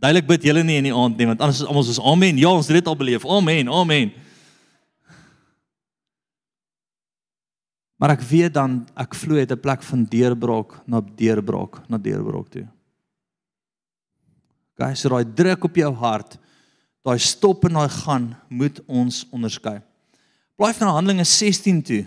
Duidelik 0.00 0.26
bid 0.26 0.46
julle 0.48 0.64
nie 0.66 0.80
in 0.80 0.88
die 0.88 0.96
aand 0.96 1.18
nie, 1.20 1.28
want 1.28 1.42
anders 1.44 1.60
is 1.60 1.68
almal 1.68 1.84
soos 1.86 2.00
amen. 2.02 2.38
Ja, 2.40 2.50
ons 2.50 2.66
het 2.66 2.80
dit 2.80 2.88
al 2.90 2.98
beleef. 2.98 3.26
Amen. 3.28 3.68
Amen. 3.70 4.10
Maar 8.00 8.16
ek 8.16 8.24
weet 8.26 8.54
dan 8.56 8.80
ek 8.98 9.14
vloei 9.14 9.44
uit 9.44 9.52
'n 9.52 9.60
plek 9.60 9.82
van 9.84 10.04
deurbraak 10.04 10.80
na 10.88 11.00
deurbraak 11.00 11.84
na 11.88 11.98
deurbraak 11.98 12.48
toe. 12.48 12.66
Guys, 14.80 15.04
raai 15.04 15.24
druk 15.24 15.64
op 15.64 15.76
jou 15.76 15.92
hart. 15.94 16.38
Daai 17.04 17.18
stop 17.18 17.64
en 17.64 17.76
daai 17.76 17.88
gaan 17.88 18.36
moet 18.48 18.80
ons 18.88 19.26
onderskei. 19.30 19.82
Bly 20.56 20.72
van 20.72 20.88
Handelinge 20.88 21.24
16 21.24 21.82
toe. 21.82 22.06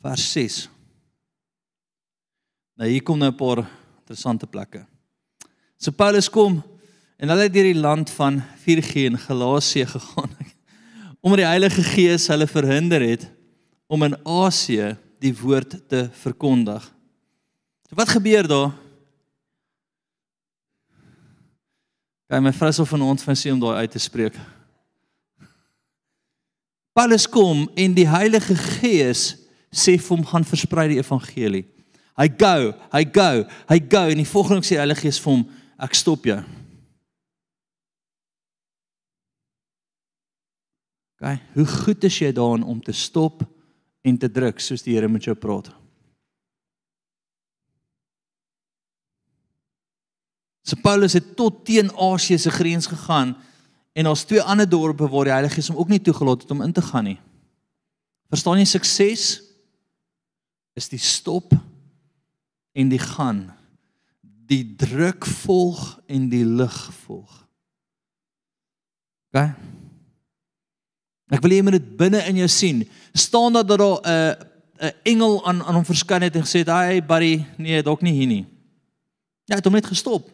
Vers 0.00 0.32
6. 0.32 0.68
Nou 2.80 2.88
hier 2.88 3.02
kom 3.04 3.18
nou 3.18 3.30
'n 3.30 3.36
paar 3.36 3.68
interessante 4.00 4.46
plekke. 4.46 4.86
So 5.76 5.90
Paulus 5.90 6.28
kom 6.28 6.62
en 7.16 7.28
hulle 7.28 7.42
het 7.42 7.52
deur 7.52 7.72
die 7.72 7.80
land 7.80 8.10
van 8.10 8.42
Virgie 8.64 9.06
en 9.06 9.18
Galasië 9.18 9.86
gegaan. 9.86 10.30
Omdat 11.22 11.38
die 11.38 11.46
Heilige 11.46 11.82
Gees 11.82 12.28
hulle 12.28 12.46
verhinder 12.46 13.00
het 13.00 13.28
om 13.86 14.02
in 14.02 14.16
Asië 14.24 14.96
die 15.20 15.34
woord 15.36 15.88
te 15.88 16.08
verkondig. 16.12 16.82
So 17.88 17.96
wat 17.96 18.08
gebeur 18.08 18.48
daar? 18.48 18.72
Gaan 22.30 22.42
my 22.42 22.52
vrou 22.52 22.72
so 22.72 22.84
vanaand 22.84 23.22
van 23.22 23.36
sê 23.36 23.50
om 23.52 23.60
daai 23.60 23.82
uit 23.82 23.90
te 23.90 23.98
spreek. 23.98 24.36
Paulus 26.92 27.28
kom 27.28 27.68
en 27.74 27.94
die 27.94 28.08
Heilige 28.08 28.54
Gees 28.54 29.39
sê 29.70 29.96
vir 29.98 30.16
hom 30.16 30.26
gaan 30.26 30.46
versprei 30.46 30.88
die 30.90 30.98
evangelie. 30.98 31.64
Hy 32.18 32.28
go, 32.36 32.72
hy 32.92 33.04
go, 33.14 33.28
hy 33.70 33.78
go 33.90 34.02
en 34.10 34.20
die 34.20 34.28
volgende 34.28 34.66
sê 34.66 34.74
die 34.74 34.82
Heilige 34.82 35.06
Gees 35.06 35.20
vir 35.22 35.32
hom 35.32 35.44
ek 35.80 35.94
stop 35.96 36.26
jou. 36.28 36.40
OK, 41.20 41.36
hoe 41.54 41.66
goed 41.84 42.04
is 42.08 42.16
jy 42.20 42.30
daarin 42.32 42.64
om 42.64 42.80
te 42.82 42.94
stop 42.96 43.44
en 44.04 44.16
te 44.18 44.28
druk 44.32 44.60
soos 44.60 44.82
die 44.84 44.96
Here 44.96 45.08
met 45.08 45.28
jou 45.28 45.36
praat? 45.36 45.68
So 50.64 50.78
Paulus 50.80 51.16
het 51.16 51.34
tot 51.36 51.64
teen 51.66 51.90
Asië 51.96 52.38
se 52.38 52.52
grens 52.52 52.88
gegaan 52.88 53.34
en 53.92 54.06
daar's 54.06 54.24
twee 54.24 54.42
ander 54.42 54.68
dorpe 54.68 55.08
waar 55.08 55.28
die 55.28 55.34
Heilige 55.34 55.58
Gees 55.58 55.70
hom 55.72 55.80
ook 55.80 55.92
nie 55.92 56.02
toegelaat 56.04 56.44
het 56.44 56.50
om 56.50 56.62
in 56.62 56.72
te 56.72 56.84
gaan 56.84 57.08
nie. 57.10 57.18
Verstaan 58.30 58.60
jy 58.60 58.68
sukses? 58.70 59.49
Is 60.80 60.88
die 60.88 61.02
stop 61.02 61.52
en 62.72 62.92
die 62.92 63.02
gaan. 63.02 63.50
die 64.50 64.64
druk 64.74 65.26
volg 65.44 66.00
en 66.10 66.24
die 66.26 66.42
lig 66.42 66.78
volg. 67.04 67.34
OK? 69.30 69.44
Ek 71.30 71.44
wil 71.44 71.52
hê 71.54 71.60
jy 71.60 71.66
moet 71.68 71.76
dit 71.76 71.92
binne 72.00 72.22
in 72.26 72.40
jou 72.42 72.48
sien. 72.50 72.80
staan 73.14 73.54
dat 73.54 73.68
daar 73.68 73.78
'n 73.78 74.00
uh, 74.02 74.34
'n 74.88 74.92
engel 75.02 75.46
aan 75.46 75.62
aan 75.62 75.74
hom 75.74 75.84
verskyn 75.84 76.22
het 76.22 76.34
en 76.34 76.42
gesê 76.42 76.66
het, 76.66 76.66
"Hey 76.66 77.04
buddy, 77.04 77.44
nee, 77.58 77.82
dalk 77.82 78.02
nie 78.02 78.12
hier 78.12 78.26
nie." 78.26 78.46
Ja, 79.44 79.56
het 79.56 79.64
hom 79.64 79.74
net 79.74 79.86
gestop. 79.86 80.30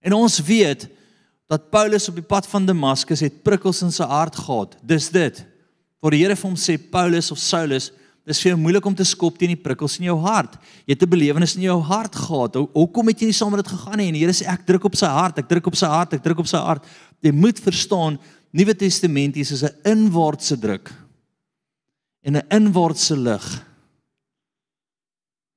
En 0.00 0.12
ons 0.12 0.38
weet 0.38 0.88
dat 1.46 1.70
Paulus 1.70 2.08
op 2.08 2.14
die 2.14 2.26
pad 2.26 2.46
van 2.46 2.66
Damaskus 2.66 3.20
het 3.20 3.42
prikkels 3.42 3.82
in 3.82 3.92
sy 3.92 4.04
hart 4.04 4.36
gehad. 4.36 4.76
Dis 4.82 5.08
dit. 5.10 5.44
Waar 6.00 6.10
die 6.10 6.22
Here 6.22 6.36
vir 6.36 6.50
hom 6.50 6.58
sê 6.58 6.78
Paulus 6.90 7.30
of 7.30 7.38
Saulus, 7.38 7.92
dis 8.26 8.40
vir 8.42 8.50
jou 8.52 8.58
moeilik 8.58 8.86
om 8.88 8.94
te 8.96 9.06
skop 9.06 9.36
teen 9.38 9.52
die 9.54 9.60
prikkels 9.60 10.00
in 10.00 10.08
jou 10.08 10.16
hart. 10.24 10.56
Jy 10.84 10.96
het 10.96 11.02
'n 11.02 11.10
belewenis 11.10 11.56
in 11.56 11.62
jou 11.62 11.80
hart 11.80 12.14
gehad. 12.14 12.56
Hoekom 12.74 13.06
het 13.08 13.20
jy 13.20 13.26
nie 13.26 13.32
saam 13.32 13.50
met 13.52 13.64
dit 13.64 13.72
gegaan 13.72 13.98
nie? 13.98 14.08
En 14.08 14.14
die 14.14 14.20
Here 14.20 14.32
sê 14.32 14.46
ek 14.46 14.66
druk 14.66 14.84
op 14.84 14.96
sy 14.96 15.06
hart, 15.06 15.38
ek 15.38 15.48
druk 15.48 15.66
op 15.66 15.76
sy 15.76 15.86
hart, 15.86 16.12
ek 16.14 16.22
druk 16.22 16.38
op 16.38 16.46
sy 16.46 16.58
hart. 16.58 16.84
Jy 17.22 17.32
moet 17.32 17.58
verstaan, 17.58 18.18
Nuwe 18.52 18.74
Testament 18.74 19.36
is 19.36 19.62
'n 19.62 19.70
inwaartse 19.84 20.58
druk 20.58 20.90
en 22.22 22.36
'n 22.36 22.46
inwaartse 22.50 23.16
lig. 23.16 23.64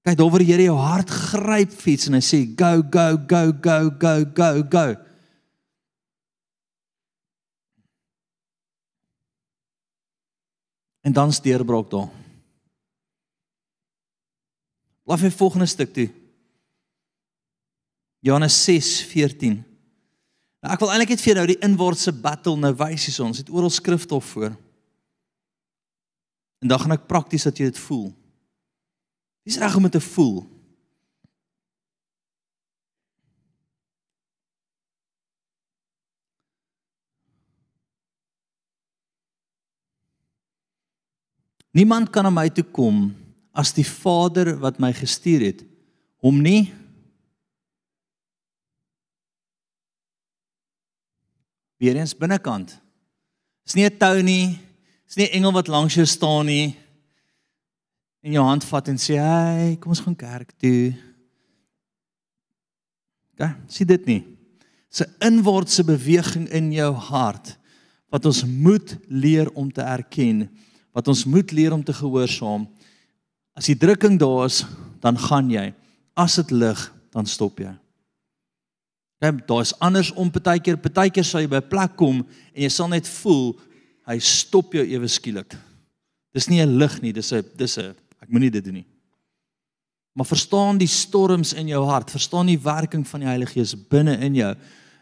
Kyk, 0.04 0.18
daar 0.18 0.30
waar 0.30 0.40
die 0.40 0.52
Here 0.52 0.64
jou 0.64 0.78
hart 0.78 1.10
gryp 1.10 1.72
fiets 1.72 2.08
en 2.08 2.14
hy 2.14 2.20
sê 2.20 2.56
go 2.56 2.84
go 2.84 3.18
go 3.28 3.54
go 3.62 3.90
go 4.00 4.26
go 4.34 4.64
go. 4.70 4.96
En 11.02 11.14
dan 11.14 11.34
steurbrok 11.34 11.92
daar. 11.92 12.29
Laat 15.10 15.22
my 15.22 15.32
volgende 15.32 15.66
stuk 15.66 15.94
toe. 15.94 16.12
Johannes 18.20 18.64
6:14. 18.64 19.64
Nou 20.62 20.74
ek 20.74 20.82
wil 20.84 20.92
eintlik 20.92 21.10
net 21.16 21.22
vir 21.24 21.38
nou 21.40 21.46
die 21.50 21.62
inwaartse 21.66 22.12
battle 22.14 22.60
nou 22.62 22.70
wys 22.78 23.08
hier 23.08 23.26
ons 23.26 23.40
het 23.42 23.50
oral 23.50 23.74
skrifstof 23.74 24.26
voor. 24.36 24.54
En 26.62 26.68
dan 26.68 26.80
gaan 26.80 26.94
ek 26.94 27.08
prakties 27.08 27.48
dat 27.48 27.58
jy 27.58 27.72
dit 27.72 27.80
voel. 27.88 28.12
Wie's 29.42 29.58
reg 29.58 29.76
om 29.76 29.88
dit 29.88 29.92
te 29.98 30.02
voel? 30.02 30.46
Niemand 41.72 42.10
kan 42.10 42.24
na 42.24 42.30
my 42.30 42.50
toe 42.50 42.66
kom 42.66 43.10
as 43.60 43.74
die 43.76 43.88
Vader 43.88 44.54
wat 44.62 44.80
my 44.80 44.94
gestuur 44.96 45.44
het 45.44 45.64
hom 46.24 46.40
nie 46.44 46.70
weer 51.80 51.96
eens 51.96 52.16
binnekant. 52.16 52.76
Dis 53.64 53.76
nie 53.76 53.86
'n 53.86 53.98
tou 53.98 54.22
nie. 54.22 54.60
Dis 55.08 55.16
nie 55.16 55.28
'n 55.28 55.36
engel 55.38 55.54
wat 55.54 55.68
langs 55.68 55.96
jou 55.96 56.06
staan 56.06 56.46
nie 56.46 56.76
en 58.22 58.32
jou 58.32 58.44
hand 58.44 58.64
vat 58.64 58.88
en 58.88 58.98
sê, 58.98 59.16
"Hey, 59.16 59.78
kom 59.78 59.92
ons 59.92 60.02
gaan 60.02 60.16
kerk 60.16 60.52
toe." 60.58 60.94
Ja, 63.38 63.56
sien 63.68 63.88
dit 63.88 64.06
nie. 64.06 64.26
Dis 64.90 65.02
'n 65.02 65.16
inwaartse 65.20 65.84
beweging 65.84 66.50
in 66.50 66.72
jou 66.72 66.94
hart 66.94 67.58
wat 68.10 68.26
ons 68.26 68.44
moet 68.46 68.98
leer 69.08 69.52
om 69.54 69.72
te 69.72 69.82
erken, 69.82 70.50
wat 70.92 71.08
ons 71.08 71.26
moet 71.26 71.52
leer 71.52 71.74
om 71.74 71.84
te 71.84 71.94
gehoorsaam. 71.94 72.68
As 73.54 73.66
die 73.66 73.78
drukking 73.78 74.20
daar 74.20 74.46
is, 74.46 74.66
dan 75.02 75.18
gaan 75.18 75.50
jy. 75.50 75.74
As 76.16 76.36
dit 76.36 76.52
lig, 76.52 76.80
dan 77.12 77.26
stop 77.26 77.60
jy. 77.60 77.74
Ja, 79.20 79.32
daar's 79.32 79.74
anders 79.84 80.14
om 80.16 80.32
partykeer, 80.32 80.78
partykeer 80.80 81.26
sal 81.28 81.44
jy 81.44 81.50
by 81.52 81.60
'n 81.60 81.70
plek 81.70 81.96
kom 81.98 82.24
en 82.54 82.62
jy 82.64 82.70
sal 82.70 82.88
net 82.88 83.08
voel 83.08 83.60
hy 84.08 84.20
stop 84.20 84.74
jou 84.74 84.86
ewe 84.86 85.08
skielik. 85.08 85.56
Dis 86.34 86.48
nie 86.48 86.62
'n 86.62 86.78
lig 86.78 87.02
nie, 87.02 87.12
dis 87.12 87.34
'n 87.34 87.44
dis 87.58 87.78
'n 87.78 87.96
ek 88.22 88.30
moenie 88.30 88.52
dit 88.52 88.64
doen 88.64 88.74
nie. 88.74 88.88
Maar 90.16 90.26
verstaan 90.26 90.78
die 90.78 90.88
storms 90.88 91.54
in 91.54 91.68
jou 91.68 91.86
hart, 91.86 92.12
verstaan 92.12 92.46
die 92.46 92.60
werking 92.60 93.08
van 93.08 93.20
die 93.20 93.28
Heilige 93.28 93.54
Gees 93.54 93.76
binne 93.76 94.18
in 94.20 94.36
jou 94.36 94.56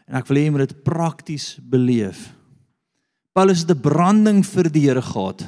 en 0.08 0.16
ek 0.16 0.28
wil 0.28 0.38
hê 0.38 0.44
jy 0.46 0.52
moet 0.52 0.70
dit 0.70 0.84
prakties 0.84 1.58
beleef. 1.62 2.34
Paulus 3.34 3.62
het 3.62 3.72
'n 3.72 3.82
branding 3.82 4.46
vir 4.46 4.70
die 4.70 4.82
Here 4.82 5.02
gehad. 5.02 5.46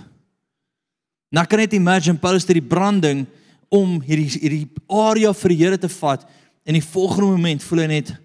Nou 1.29 1.45
kan 1.45 1.61
net 1.61 1.73
imagine 1.77 2.17
Paulus 2.17 2.47
het 2.47 2.57
die 2.57 2.65
branding 2.65 3.25
om 3.69 3.99
hierdie 4.01 4.31
hierdie 4.33 4.65
area 4.89 5.33
vir 5.33 5.53
die 5.53 5.59
Here 5.59 5.77
te 5.77 5.89
vat 5.99 6.25
en 6.65 6.77
die 6.77 6.85
volgende 6.85 7.29
oomblik 7.29 7.61
voel 7.61 7.83
hy 7.83 7.89
net 7.91 8.15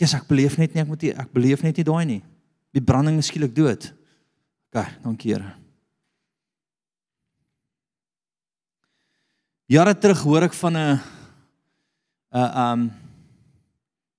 Jesus 0.00 0.18
ek 0.20 0.28
beleef 0.28 0.58
net 0.60 0.74
nie 0.74 0.82
ek 0.82 0.88
moet 0.88 1.02
nie, 1.04 1.14
ek 1.16 1.32
beleef 1.32 1.64
net 1.64 1.76
nie 1.76 1.84
daai 1.84 2.04
nie. 2.08 2.20
Die 2.72 2.84
branding 2.84 3.18
is 3.20 3.28
skielik 3.28 3.52
dood. 3.56 3.90
OK, 4.70 4.84
dankie 5.04 5.32
Here. 5.34 5.50
Jare 9.70 9.94
terug 9.94 10.24
hoor 10.24 10.48
ek 10.48 10.56
van 10.60 10.76
'n 10.76 11.00
'n 12.32 12.48
um 12.64 12.90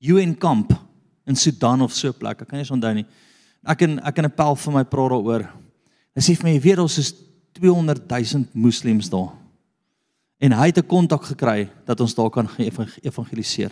UN 0.02 0.36
kamp 0.36 0.74
in 1.28 1.36
Sudan 1.36 1.82
of 1.82 1.94
so 1.94 2.10
'n 2.10 2.18
plek. 2.18 2.42
Ek 2.42 2.48
kan 2.48 2.58
nie 2.58 2.66
eens 2.66 2.72
onthou 2.72 2.94
nie. 2.94 3.06
Ek 3.66 3.82
en 3.82 4.00
ek 4.00 4.18
en 4.18 4.26
'n 4.26 4.36
pel 4.36 4.56
van 4.56 4.74
my 4.74 4.84
praat 4.84 5.10
daaroor. 5.10 5.44
Hy 6.16 6.22
sê 6.22 6.36
vir 6.36 6.50
my, 6.50 6.60
weet 6.60 6.80
ons 6.80 6.98
is 6.98 7.14
200 7.52 8.08
000 8.08 8.46
moslems 8.52 9.10
daar. 9.10 9.32
En 10.42 10.52
hy 10.58 10.66
het 10.66 10.78
'n 10.78 10.88
kontak 10.88 11.24
gekry 11.24 11.70
dat 11.86 12.00
ons 12.00 12.16
daar 12.16 12.30
kan 12.30 12.50
evangeliseer. 13.02 13.72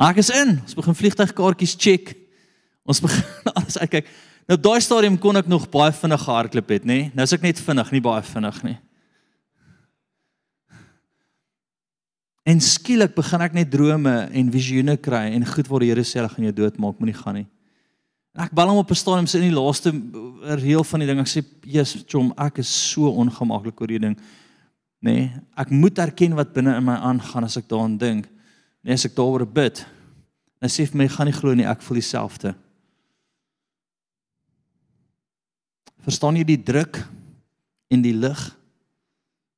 Ek 0.00 0.16
is 0.16 0.30
in. 0.30 0.60
Ons 0.62 0.74
begin 0.74 0.94
vliegtuigkaartjies 0.94 1.74
check. 1.78 2.14
Ons 2.84 3.00
begin 3.00 3.24
alles 3.56 3.78
uitkyk. 3.78 4.08
Nou 4.46 4.58
daai 4.60 4.80
stadium 4.80 5.18
kon 5.18 5.36
ek 5.36 5.48
nog 5.50 5.70
baie 5.70 5.92
vinnig 5.92 6.22
gehardloop 6.22 6.68
het, 6.68 6.84
nê? 6.84 6.86
Nee? 6.86 7.10
Nou 7.14 7.24
is 7.26 7.32
ek 7.32 7.42
net 7.42 7.60
vinnig, 7.60 7.90
nie 7.90 8.00
baie 8.00 8.22
vinnig 8.22 8.62
nie. 8.62 8.78
En 12.46 12.60
skielik 12.62 13.16
begin 13.16 13.42
ek 13.42 13.56
net 13.56 13.70
drome 13.72 14.14
en 14.30 14.50
visioene 14.54 14.94
kry 15.02 15.32
en 15.34 15.46
goed 15.46 15.66
waar 15.66 15.82
die 15.82 15.90
Here 15.90 16.04
sê 16.06 16.20
hy 16.22 16.28
gaan 16.30 16.46
jou 16.46 16.52
doodmaak, 16.52 17.00
moenie 17.00 17.16
gaan 17.18 17.40
nie. 17.40 17.48
En 18.36 18.44
ek 18.44 18.52
bel 18.52 18.68
hom 18.68 18.82
op 18.82 18.90
'n 18.90 18.94
stadium 18.94 19.26
sê 19.26 19.40
in 19.40 19.48
die 19.48 19.56
laaste 19.56 19.90
reël 20.60 20.84
van 20.84 21.00
die 21.00 21.08
ding 21.08 21.20
ek 21.20 21.28
sê, 21.28 21.44
"Jesus, 21.64 22.04
chom, 22.06 22.32
ek 22.36 22.58
is 22.58 22.90
so 22.90 23.08
ongemaklik 23.08 23.80
oor 23.80 23.88
hierdie 23.88 24.08
ding." 24.08 24.16
Nê? 25.00 25.12
Nee, 25.12 25.32
ek 25.56 25.70
moet 25.70 25.98
erken 25.98 26.34
wat 26.34 26.52
binne 26.52 26.76
in 26.76 26.84
my 26.84 26.96
aangaan 26.96 27.44
as 27.44 27.56
ek 27.56 27.68
daaraan 27.68 27.98
dink. 27.98 28.28
Nee, 28.82 28.94
as 28.94 29.04
ek 29.04 29.14
daaroor 29.14 29.46
bid. 29.46 29.86
Sê 30.62 30.82
hy 30.82 30.86
vir 30.86 30.96
my, 30.96 31.08
"Gaan 31.08 31.26
nie 31.26 31.32
glo 31.32 31.54
nie, 31.54 31.64
ek 31.64 31.82
voel 31.82 31.96
dieselfde." 31.96 32.54
Verstaan 36.02 36.36
jy 36.36 36.44
die 36.44 36.62
druk 36.62 37.06
en 37.90 38.02
die 38.02 38.12
lig? 38.12 38.56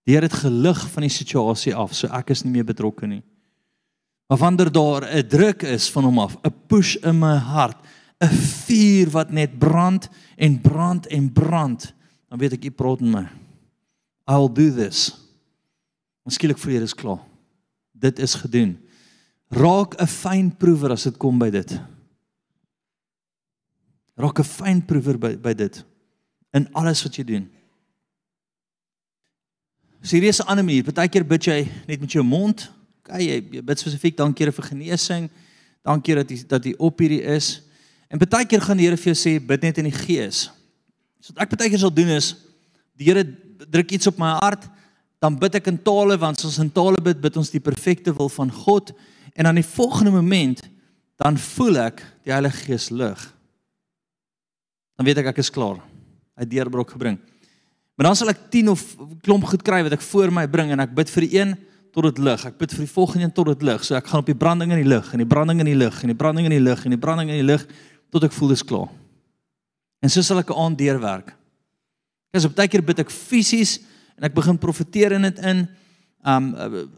Die 0.06 0.14
Here 0.14 0.24
het 0.24 0.32
gelig 0.32 0.90
van 0.90 1.02
die 1.02 1.12
situasie 1.12 1.74
af, 1.74 1.94
so 1.94 2.08
ek 2.08 2.30
is 2.30 2.44
nie 2.44 2.52
meer 2.52 2.64
betrokke 2.64 3.06
nie. 3.06 3.22
Maar 4.28 4.38
wanneer 4.38 4.72
daar 4.72 5.04
'n 5.04 5.28
druk 5.28 5.62
is 5.62 5.90
van 5.90 6.04
hom 6.04 6.18
af, 6.18 6.36
'n 6.44 6.54
push 6.68 6.96
in 6.96 7.18
my 7.18 7.36
hart, 7.36 7.76
'n 8.18 8.34
vuur 8.66 9.10
wat 9.10 9.30
net 9.30 9.58
brand 9.58 10.08
en 10.36 10.60
brand 10.60 11.06
en 11.06 11.32
brand, 11.32 11.94
dan 12.28 12.38
weet 12.38 12.52
ek 12.52 12.68
jy 12.68 12.70
praat 12.70 13.00
met 13.00 13.12
my. 13.12 13.26
I'll 14.28 14.50
do 14.52 14.70
this. 14.74 15.14
Miskien 16.26 16.52
vir 16.52 16.72
jy 16.72 16.82
is 16.82 16.94
klaar. 16.94 17.22
Dit 17.96 18.18
is 18.18 18.34
gedoen. 18.34 18.76
Raak 19.48 19.96
'n 19.96 20.06
fyn 20.06 20.56
proewer 20.56 20.92
as 20.92 21.04
dit 21.04 21.16
kom 21.16 21.38
by 21.38 21.50
dit. 21.50 21.80
Raak 24.16 24.38
'n 24.38 24.44
fyn 24.44 24.82
proewer 24.84 25.18
by 25.18 25.36
by 25.36 25.54
dit 25.54 25.84
in 26.52 26.68
alles 26.74 27.02
wat 27.02 27.16
jy 27.16 27.24
doen. 27.24 27.48
Serieus 30.02 30.40
'n 30.40 30.46
ander 30.46 30.64
manier. 30.64 30.84
Partykeer 30.84 31.24
bid 31.24 31.44
jy 31.44 31.68
net 31.86 32.00
met 32.00 32.12
jou 32.12 32.24
mond. 32.24 32.70
Okay, 32.98 33.22
jy 33.22 33.62
bid 33.62 33.78
spesifiek 33.78 34.16
dankie 34.16 34.44
Here 34.44 34.52
vir 34.52 34.64
genesing. 34.64 35.30
Dankie 35.82 36.14
dat 36.14 36.30
jy 36.30 36.46
dat 36.46 36.64
jy 36.64 36.74
op 36.78 36.98
hierdie 36.98 37.22
is. 37.22 37.67
En 38.08 38.20
partykeer 38.20 38.62
gaan 38.64 38.78
die 38.80 38.86
Here 38.88 38.96
vir 38.96 39.12
jou 39.12 39.18
sê 39.20 39.36
bid 39.40 39.64
net 39.66 39.78
in 39.82 39.88
die 39.90 39.94
gees. 39.94 40.48
So 41.20 41.34
wat 41.34 41.44
ek 41.44 41.52
partykeer 41.52 41.82
sal 41.82 41.92
doen 41.92 42.14
is 42.16 42.32
die 42.98 43.10
Here 43.10 43.24
druk 43.68 43.92
iets 43.94 44.08
op 44.10 44.18
my 44.20 44.34
hart, 44.40 44.64
dan 45.22 45.36
bid 45.38 45.58
ek 45.58 45.68
in 45.70 45.78
tale 45.82 46.16
want 46.20 46.40
as 46.40 46.48
ons 46.48 46.60
in 46.62 46.70
tale 46.72 47.00
bid, 47.02 47.20
bid 47.20 47.36
ons 47.40 47.50
die 47.52 47.62
perfekte 47.62 48.14
wil 48.14 48.30
van 48.32 48.52
God 48.54 48.92
en 49.34 49.48
dan 49.48 49.58
die 49.58 49.66
volgende 49.66 50.14
oomblik 50.14 50.62
dan 51.18 51.38
voel 51.38 51.80
ek 51.88 52.02
die 52.22 52.30
Heilige 52.30 52.68
Gees 52.68 52.92
lig. 52.94 53.18
Dan 54.98 55.06
weet 55.06 55.18
ek 55.22 55.32
ek 55.32 55.40
is 55.42 55.50
klaar. 55.50 55.80
Hy 56.38 56.46
het 56.46 56.52
deurbrok 56.52 56.94
gebring. 56.94 57.18
Maar 57.98 58.10
dan 58.10 58.18
sal 58.18 58.30
ek 58.30 58.44
10 58.54 58.70
of 58.70 58.82
klomp 59.26 59.48
goed 59.50 59.64
kry 59.66 59.82
wat 59.82 59.96
ek 59.96 60.04
voor 60.06 60.30
my 60.30 60.46
bring 60.50 60.70
en 60.70 60.84
ek 60.84 60.94
bid 60.94 61.10
vir 61.10 61.26
die 61.26 61.40
een 61.40 61.56
tot 61.90 62.06
dit 62.06 62.20
lig. 62.22 62.44
Ek 62.46 62.58
bid 62.60 62.74
vir 62.76 62.84
die 62.84 62.92
volgende 62.92 63.26
een 63.26 63.34
tot 63.34 63.50
dit 63.50 63.64
lig. 63.66 63.82
So 63.82 63.98
ek 63.98 64.06
gaan 64.06 64.22
op 64.22 64.30
die 64.30 64.38
branding 64.38 64.70
in 64.76 64.82
die 64.84 64.90
lig 64.90 65.10
en 65.10 65.22
die 65.22 65.26
branding 65.26 65.64
in 65.64 65.70
die 65.72 65.78
lig 65.78 66.02
en 66.04 66.12
die 66.12 66.18
branding 66.18 66.46
in 66.46 66.54
die 66.54 66.62
lig 66.62 66.84
en 66.86 66.94
die 66.94 67.00
branding 67.02 67.32
in 67.34 67.40
die 67.40 67.48
lig 67.48 67.66
tot 68.10 68.24
ek 68.24 68.32
voel 68.32 68.48
dis 68.48 68.64
klaar. 68.64 68.88
En 70.02 70.10
so 70.10 70.22
sal 70.22 70.38
ek 70.38 70.50
'n 70.50 70.58
aand 70.58 70.78
deurwerk. 70.78 71.34
Kyk, 72.32 72.44
op 72.44 72.54
baie 72.54 72.68
keer 72.68 72.82
bid 72.82 72.98
ek 72.98 73.10
fisies 73.10 73.80
en 74.16 74.24
ek 74.24 74.34
begin 74.34 74.58
profeteer 74.58 75.12
in 75.12 75.22
dit 75.22 75.38
in 75.38 75.68
Um 76.26 76.50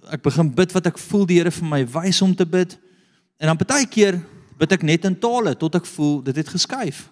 ek 0.08 0.22
begin 0.24 0.48
bid 0.48 0.72
wat 0.72 0.86
ek 0.88 0.98
voel 0.98 1.26
die 1.28 1.40
Here 1.40 1.52
vir 1.52 1.68
my 1.68 1.82
wys 1.84 2.22
om 2.24 2.32
te 2.34 2.46
bid. 2.48 2.76
En 3.40 3.52
dan 3.52 3.58
baie 3.60 3.86
keer 3.86 4.20
bid 4.60 4.72
ek 4.72 4.84
net 4.84 5.04
in 5.08 5.16
tale 5.16 5.54
tot 5.56 5.76
ek 5.76 5.88
voel 5.88 6.20
dit 6.24 6.40
het 6.40 6.48
geskuif. 6.48 7.08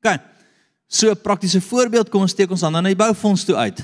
OK. 0.00 0.20
So 0.88 1.10
'n 1.10 1.22
praktiese 1.22 1.60
voorbeeld 1.60 2.10
kom 2.10 2.22
ons 2.22 2.30
steek 2.30 2.50
ons 2.50 2.60
hande 2.60 2.80
na 2.80 2.88
die 2.88 2.96
boufonds 2.96 3.44
toe 3.44 3.56
uit. 3.56 3.80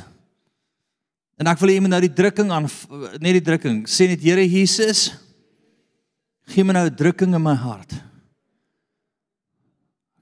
En 1.39 1.47
ek 1.47 1.59
wil 1.59 1.69
hê 1.69 1.75
jy 1.75 1.81
moet 1.81 1.91
nou 1.91 2.01
die 2.01 2.15
drukking 2.15 2.51
aan 2.51 2.69
net 3.21 3.33
die 3.41 3.45
drukking 3.45 3.87
sê 3.87 4.09
net 4.09 4.21
Here 4.21 4.45
Jesus 4.45 5.13
gee 6.49 6.65
my 6.65 6.73
nou 6.73 6.87
'n 6.87 6.97
drukking 6.97 7.35
in 7.35 7.43
my 7.43 7.55
hart. 7.55 7.93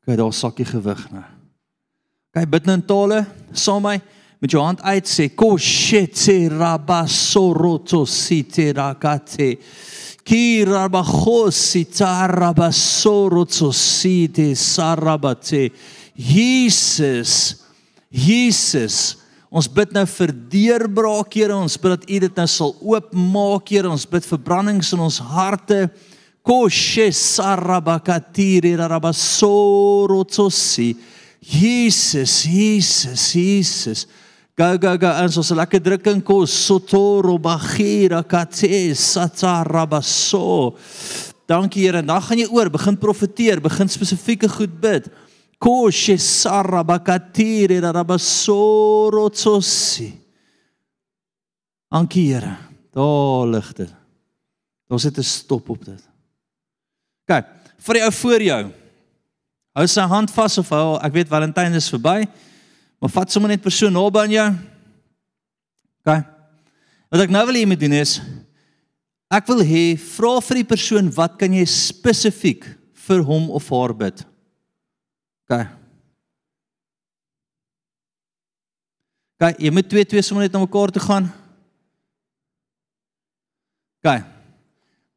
OK, 0.04 0.16
daar 0.16 0.32
sakkie 0.36 0.66
gewig 0.68 1.00
nou. 1.12 1.24
OK, 2.34 2.44
bid 2.50 2.68
nou 2.68 2.76
in 2.76 2.84
tale 2.84 3.22
saam 3.56 3.84
my 3.86 3.96
met 4.42 4.52
jou 4.52 4.60
hand 4.60 4.82
uit 4.84 5.08
sê 5.08 5.30
ko 5.32 5.54
shit 5.56 6.18
se 6.18 6.36
rabasoroto 6.52 8.02
site 8.10 8.68
rakate 8.76 9.54
ki 10.24 10.44
rabachosi 10.68 11.86
tarabasoroto 11.88 13.72
site 13.72 14.50
sarabate 14.58 15.70
Jesus 16.14 17.62
Jesus 18.12 19.24
Ons 19.54 19.68
bid 19.70 19.92
nou 19.94 20.02
vir 20.10 20.32
deurbraak, 20.50 21.36
Here. 21.38 21.54
Ons 21.54 21.76
bid 21.78 21.92
dat 21.94 22.08
U 22.10 22.16
dit 22.24 22.38
nou 22.40 22.46
sal 22.50 22.72
oopmaak, 22.82 23.70
Here. 23.70 23.86
Ons 23.86 24.06
bid 24.10 24.26
vir 24.26 24.40
brandings 24.42 24.90
in 24.96 25.04
ons 25.04 25.20
harte. 25.22 25.84
Koshe 26.44 27.08
sarabakatiri 27.08 28.76
rabasorotosi. 28.76 30.92
Jesus, 31.40 32.44
Jesus, 32.44 33.32
Jesus. 33.32 34.04
Go 34.56 34.78
go 34.78 34.96
go 34.96 35.08
ons 35.08 35.36
ons 35.40 35.50
lekker 35.56 35.80
drukking 35.82 36.22
kos 36.22 36.52
sotoro 36.52 37.38
bagira 37.42 38.22
kate 38.22 38.94
satarabaso. 38.94 40.76
Dankie 41.48 41.82
Here. 41.88 42.02
Dan 42.06 42.22
gaan 42.22 42.38
jy 42.38 42.46
oor, 42.52 42.70
begin 42.70 42.96
profeteer, 42.96 43.60
begin 43.60 43.88
spesifieke 43.90 44.48
goed 44.52 44.80
bid. 44.80 45.10
Koshe 45.58 46.18
sarabakatire 46.20 47.80
rabasorotosi. 47.88 50.12
Dankie 51.90 52.26
Here. 52.30 52.56
Daar 52.94 53.46
lig 53.48 53.72
dit. 53.74 53.94
Ons 54.88 55.02
het 55.02 55.18
'n 55.18 55.22
stop 55.22 55.68
op 55.68 55.84
dit. 55.84 56.13
Kyk, 57.30 57.48
vir 57.86 57.98
die 57.98 58.04
ou 58.04 58.12
voor 58.20 58.44
jou. 58.44 58.62
Hou 59.74 59.86
sy 59.90 60.04
hand 60.10 60.32
vas 60.34 60.58
of 60.60 60.70
hou, 60.70 60.96
ek 61.02 61.14
weet 61.16 61.30
Valentyn 61.30 61.74
is 61.78 61.90
verby. 61.92 62.24
Maar 63.00 63.12
vat 63.12 63.32
sommer 63.32 63.50
net 63.52 63.64
persoon 63.64 63.92
naby 63.92 64.22
aan 64.22 64.34
jou. 64.34 64.48
OK. 66.04 66.18
Wat 67.14 67.22
ek 67.24 67.32
nou 67.32 67.44
wil 67.48 67.58
hê 67.58 67.64
jy 67.64 67.70
moet 67.70 67.84
doen 67.84 67.96
is 68.00 68.18
ek 69.34 69.48
wil 69.50 69.64
hê 69.66 69.96
vra 69.98 70.36
vir 70.46 70.60
die 70.60 70.68
persoon 70.68 71.08
wat 71.16 71.38
kan 71.40 71.54
jy 71.56 71.64
spesifiek 71.66 72.66
vir 73.06 73.24
hom 73.26 73.48
of 73.56 73.66
haar 73.72 73.94
bid? 73.96 74.20
OK. 75.44 75.56
OK, 79.34 79.48
jy 79.58 79.72
moet 79.74 79.88
twee 79.90 80.06
twee 80.08 80.22
sommer 80.22 80.46
net 80.46 80.54
na 80.54 80.62
mekaar 80.62 80.94
toe 80.94 81.02
gaan. 81.02 81.26
OK. 84.04 84.33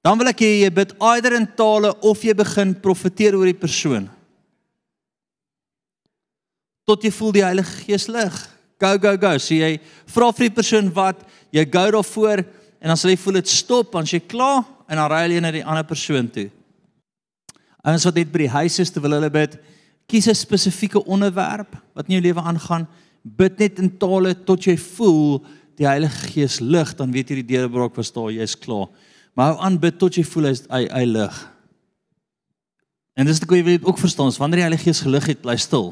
Dan 0.07 0.15
wil 0.15 0.29
ek 0.31 0.39
hê 0.39 0.51
jy 0.61 0.67
bid 0.71 0.93
eider 1.03 1.33
in 1.35 1.45
tale 1.59 1.89
of 2.07 2.21
jy 2.23 2.31
begin 2.39 2.69
profeteer 2.79 3.35
oor 3.35 3.49
die 3.49 3.57
persoon. 3.59 4.05
Tot 6.87 7.03
jy 7.03 7.11
voel 7.11 7.33
die 7.35 7.43
Heilige 7.43 7.81
Gees 7.81 8.05
lig. 8.07 8.37
Go 8.79 8.93
go 9.03 9.11
go. 9.19 9.31
So 9.35 9.57
jy 9.57 9.73
vra 10.13 10.29
vir 10.31 10.47
die 10.47 10.53
persoon 10.61 10.87
wat 10.95 11.25
jy 11.51 11.65
gou 11.73 11.83
daarvoor 11.97 12.45
en 12.45 12.93
dan 12.93 12.99
sal 13.01 13.11
jy 13.11 13.17
voel 13.19 13.41
dit 13.41 13.51
stop, 13.51 13.89
dan 13.91 14.07
jy 14.07 14.21
klaar 14.31 14.61
en 14.87 15.01
dan 15.01 15.11
ry 15.11 15.25
jy 15.33 15.41
na 15.43 15.51
die 15.51 15.65
ander 15.65 15.83
persoon 15.89 16.31
toe. 16.31 16.47
Ouens 17.83 18.07
wat 18.07 18.21
net 18.21 18.31
by 18.31 18.45
die 18.45 18.53
huis 18.53 18.79
is 18.79 18.93
terwyl 18.95 19.17
hulle 19.17 19.31
bid, 19.33 19.59
kies 20.07 20.29
'n 20.31 20.39
spesifieke 20.39 21.03
onderwerp 21.03 21.75
wat 21.91 22.07
in 22.07 22.15
jou 22.15 22.23
lewe 22.23 22.39
aangaan, 22.39 22.87
bid 23.25 23.59
net 23.59 23.79
in 23.83 23.91
tale 23.99 24.31
tot 24.45 24.63
jy 24.63 24.77
voel 24.77 25.43
die 25.75 25.87
Heilige 25.87 26.31
Gees 26.31 26.61
lig, 26.61 26.95
dan 26.95 27.11
weet 27.11 27.29
jy 27.29 27.43
die 27.43 27.57
deurbraak 27.57 27.97
was 27.97 28.13
daar, 28.15 28.31
jy's 28.31 28.55
klaar. 28.55 28.87
Maar 29.37 29.53
hou 29.53 29.61
aan 29.67 29.77
bid 29.77 29.99
tot 30.01 30.15
jy 30.17 30.23
voel 30.25 30.49
hy 30.49 30.55
hy, 30.71 30.81
hy 30.89 31.03
lig. 31.05 31.35
En 33.17 33.27
dis 33.29 33.41
ek 33.41 33.51
wil 33.53 33.83
ook 33.85 33.99
verstaan, 34.01 34.33
wanneer 34.41 34.63
die 34.63 34.65
Heilige 34.65 34.87
Gees 34.87 35.03
gelig 35.05 35.27
het, 35.29 35.43
bly 35.43 35.53
stil. 35.61 35.91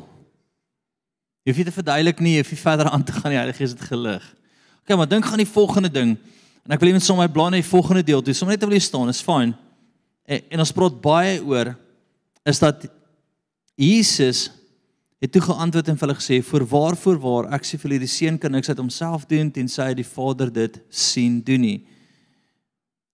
Jy 1.45 1.53
hoef 1.53 1.59
nie 1.61 1.67
te 1.67 1.75
verduidelik 1.75 2.23
nie, 2.25 2.33
jy 2.39 2.41
hoef 2.41 2.55
nie 2.55 2.63
verder 2.63 2.89
aan 2.89 3.05
te 3.05 3.13
gaan 3.13 3.35
die 3.35 3.37
Heilige 3.37 3.61
Gees 3.61 3.75
het 3.77 3.85
gelig. 3.85 4.25
OK, 4.81 4.97
maar 4.97 5.09
dink 5.09 5.29
gaan 5.29 5.41
die 5.41 5.49
volgende 5.49 5.93
ding. 5.93 6.17
En 6.65 6.73
ek 6.73 6.81
wil 6.81 6.95
net 6.97 7.05
sommer 7.05 7.27
my 7.27 7.33
blaar 7.37 7.53
net 7.53 7.61
die 7.61 7.69
volgende 7.69 8.01
deel 8.05 8.25
doen. 8.25 8.37
Sommer 8.37 8.57
net 8.57 8.65
wil 8.65 8.73
jy 8.73 8.81
staan, 8.81 9.13
is 9.13 9.21
fyn. 9.21 9.53
En, 10.25 10.45
en 10.49 10.65
ons 10.65 10.73
praat 10.73 10.99
baie 11.05 11.39
oor 11.45 11.75
is 12.49 12.61
dat 12.61 12.87
Jesus 13.77 14.47
het 15.21 15.33
toe 15.33 15.43
geantwoord 15.45 15.91
en 15.93 15.99
vir 15.99 16.07
hulle 16.07 16.17
gesê: 16.17 16.41
"Voor 16.45 16.65
waarvoor 16.73 17.21
waar 17.21 17.53
ek 17.53 17.65
sê 17.65 17.77
vir 17.77 17.91
julle 17.91 18.05
die 18.07 18.09
seun 18.09 18.41
kan 18.41 18.53
niks 18.57 18.69
uit 18.73 18.81
homself 18.81 19.29
doen 19.29 19.53
tensy 19.53 19.85
hy 19.85 19.93
die 20.01 20.13
Vader 20.17 20.49
dit 20.53 20.81
sien 20.89 21.43
doen 21.45 21.61
nie." 21.61 21.81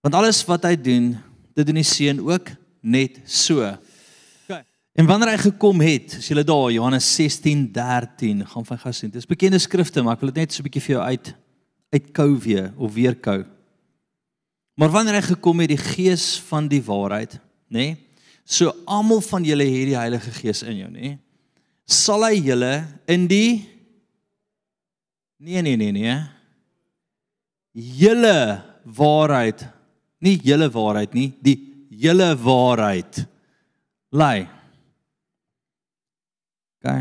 Want 0.01 0.17
alles 0.17 0.41
wat 0.49 0.65
hy 0.65 0.75
doen, 0.75 1.13
dit 1.55 1.67
doen 1.67 1.79
die 1.79 1.87
seun 1.87 2.21
ook 2.25 2.49
net 2.81 3.19
so. 3.29 3.61
OK. 3.63 4.61
En 4.97 5.07
wanneer 5.07 5.35
hy 5.35 5.41
gekom 5.45 5.81
het, 5.85 6.17
as 6.19 6.29
jy 6.29 6.43
daar 6.43 6.71
Johannes 6.73 7.07
16:13 7.19 8.45
gaan 8.53 8.65
van 8.65 8.81
gas 8.81 9.03
sien. 9.03 9.13
Dis 9.13 9.29
bekende 9.29 9.59
skrifte, 9.61 10.01
maar 10.01 10.17
ek 10.17 10.25
wil 10.25 10.33
dit 10.33 10.43
net 10.43 10.53
so 10.53 10.61
'n 10.61 10.67
bietjie 10.69 10.85
vir 10.87 10.95
jou 10.95 11.03
uit 11.03 11.35
uitkou 11.91 12.37
weer 12.39 12.73
of 12.77 12.93
weer 12.93 13.15
kou. 13.15 13.45
Maar 14.75 14.89
wanneer 14.89 15.19
hy 15.19 15.35
gekom 15.35 15.59
het, 15.59 15.69
die 15.69 15.77
Gees 15.77 16.39
van 16.47 16.67
die 16.67 16.81
waarheid, 16.81 17.39
nê? 17.69 17.95
Nee, 17.95 17.97
So 18.51 18.73
almal 18.89 19.21
van 19.23 19.45
julle 19.47 19.63
het 19.63 19.89
die 19.91 19.97
Heilige 19.97 20.31
Gees 20.35 20.63
in 20.67 20.81
jou, 20.81 20.89
nê? 20.91 21.13
Sal 21.87 22.25
hy 22.27 22.35
julle 22.41 22.73
in 23.11 23.27
die 23.31 23.67
Nee 25.41 25.63
nee 25.65 25.73
nee 25.73 25.89
nee. 25.89 26.15
Julle 27.73 28.61
waarheid, 28.85 29.63
nie 30.21 30.37
julle 30.45 30.69
waarheid 30.71 31.15
nie, 31.17 31.31
die 31.41 31.57
julle 31.89 32.31
waarheid 32.39 33.23
lei. 34.13 34.45
OK. 36.81 36.93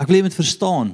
Ek 0.00 0.08
wil 0.08 0.20
jy 0.20 0.26
moet 0.26 0.36
verstaan. 0.36 0.92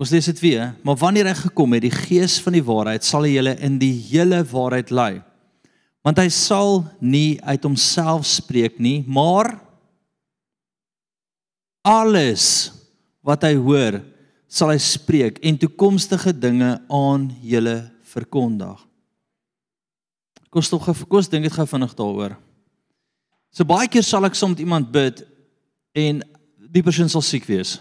Ons 0.00 0.12
lees 0.14 0.30
dit 0.30 0.38
weer, 0.40 0.70
maar 0.86 0.96
wanneer 0.96 1.28
hy 1.28 1.36
gekom 1.42 1.74
het, 1.76 1.84
die 1.84 1.92
Gees 1.92 2.38
van 2.40 2.56
die 2.56 2.64
waarheid, 2.64 3.04
sal 3.04 3.26
hy 3.26 3.34
julle 3.34 3.56
in 3.60 3.76
die 3.80 3.92
hele 4.08 4.40
waarheid 4.48 4.92
lei 4.94 5.12
want 6.06 6.20
hy 6.20 6.30
sal 6.32 6.80
nie 7.00 7.36
uit 7.44 7.64
homself 7.66 8.24
spreek 8.28 8.78
nie, 8.80 9.02
maar 9.04 9.52
alles 11.84 12.72
wat 13.24 13.44
hy 13.44 13.54
hoor, 13.60 14.00
sal 14.50 14.72
hy 14.72 14.80
spreek 14.82 15.38
en 15.46 15.60
toekomstige 15.60 16.32
dinge 16.34 16.78
aan 16.88 17.28
julle 17.44 17.82
verkondig. 18.10 18.80
Kom 20.50 20.62
stop 20.62 20.82
gou, 20.82 20.94
kom 21.06 21.22
dink 21.30 21.46
dit 21.46 21.54
gou 21.54 21.66
vinnig 21.66 21.92
daaroor. 21.94 22.34
So 23.54 23.66
baie 23.66 23.88
keer 23.90 24.06
sal 24.06 24.26
ek 24.26 24.38
soms 24.38 24.58
iemand 24.62 24.90
bid 24.94 25.24
en 25.98 26.22
die 26.70 26.82
persoon 26.86 27.10
sal 27.10 27.22
siek 27.22 27.46
wees. 27.50 27.78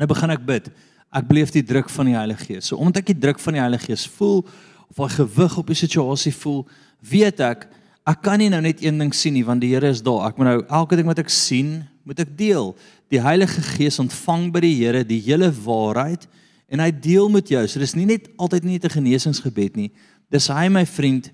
Nou 0.00 0.08
begin 0.08 0.32
ek 0.32 0.44
bid. 0.48 0.70
Ek 1.12 1.26
beleef 1.28 1.52
die 1.52 1.64
druk 1.66 1.90
van 1.92 2.08
die 2.08 2.16
Heilige 2.16 2.46
Gees. 2.46 2.70
So 2.70 2.78
omdat 2.80 3.02
ek 3.02 3.12
die 3.12 3.20
druk 3.20 3.40
van 3.42 3.56
die 3.56 3.62
Heilige 3.62 3.90
Gees 3.90 4.06
voel, 4.08 4.44
of 4.90 4.98
hy 5.02 5.08
gewig 5.14 5.56
op 5.60 5.68
die 5.70 5.78
situasie 5.78 6.32
voel, 6.34 6.64
weet 7.04 7.42
ek 7.44 7.68
ek 8.08 8.22
kan 8.24 8.40
nie 8.40 8.48
nou 8.50 8.62
net 8.64 8.80
een 8.82 8.96
ding 8.98 9.12
sien 9.14 9.36
nie 9.36 9.44
want 9.46 9.62
die 9.62 9.70
Here 9.74 9.90
is 9.92 10.00
daar. 10.02 10.30
Ek 10.30 10.38
moet 10.40 10.48
nou 10.48 10.60
elke 10.66 10.96
ding 10.98 11.06
wat 11.06 11.20
ek 11.22 11.30
sien, 11.30 11.82
moet 12.08 12.18
ek 12.24 12.32
deel. 12.38 12.72
Die 13.12 13.20
Heilige 13.22 13.62
Gees 13.76 14.00
ontvang 14.02 14.48
by 14.54 14.64
die 14.64 14.72
Here 14.78 15.04
die 15.06 15.20
hele 15.22 15.50
waarheid 15.52 16.24
en 16.70 16.82
hy 16.82 16.90
deel 16.90 17.28
met 17.30 17.50
jou. 17.52 17.62
So 17.68 17.82
dis 17.82 17.94
nie 17.98 18.08
net 18.08 18.30
altyd 18.40 18.64
net 18.64 18.84
'n 18.84 18.96
genesingsgebed 18.96 19.76
nie. 19.76 19.90
Dis 20.30 20.48
hy 20.52 20.68
my 20.72 20.84
vriend. 20.86 21.30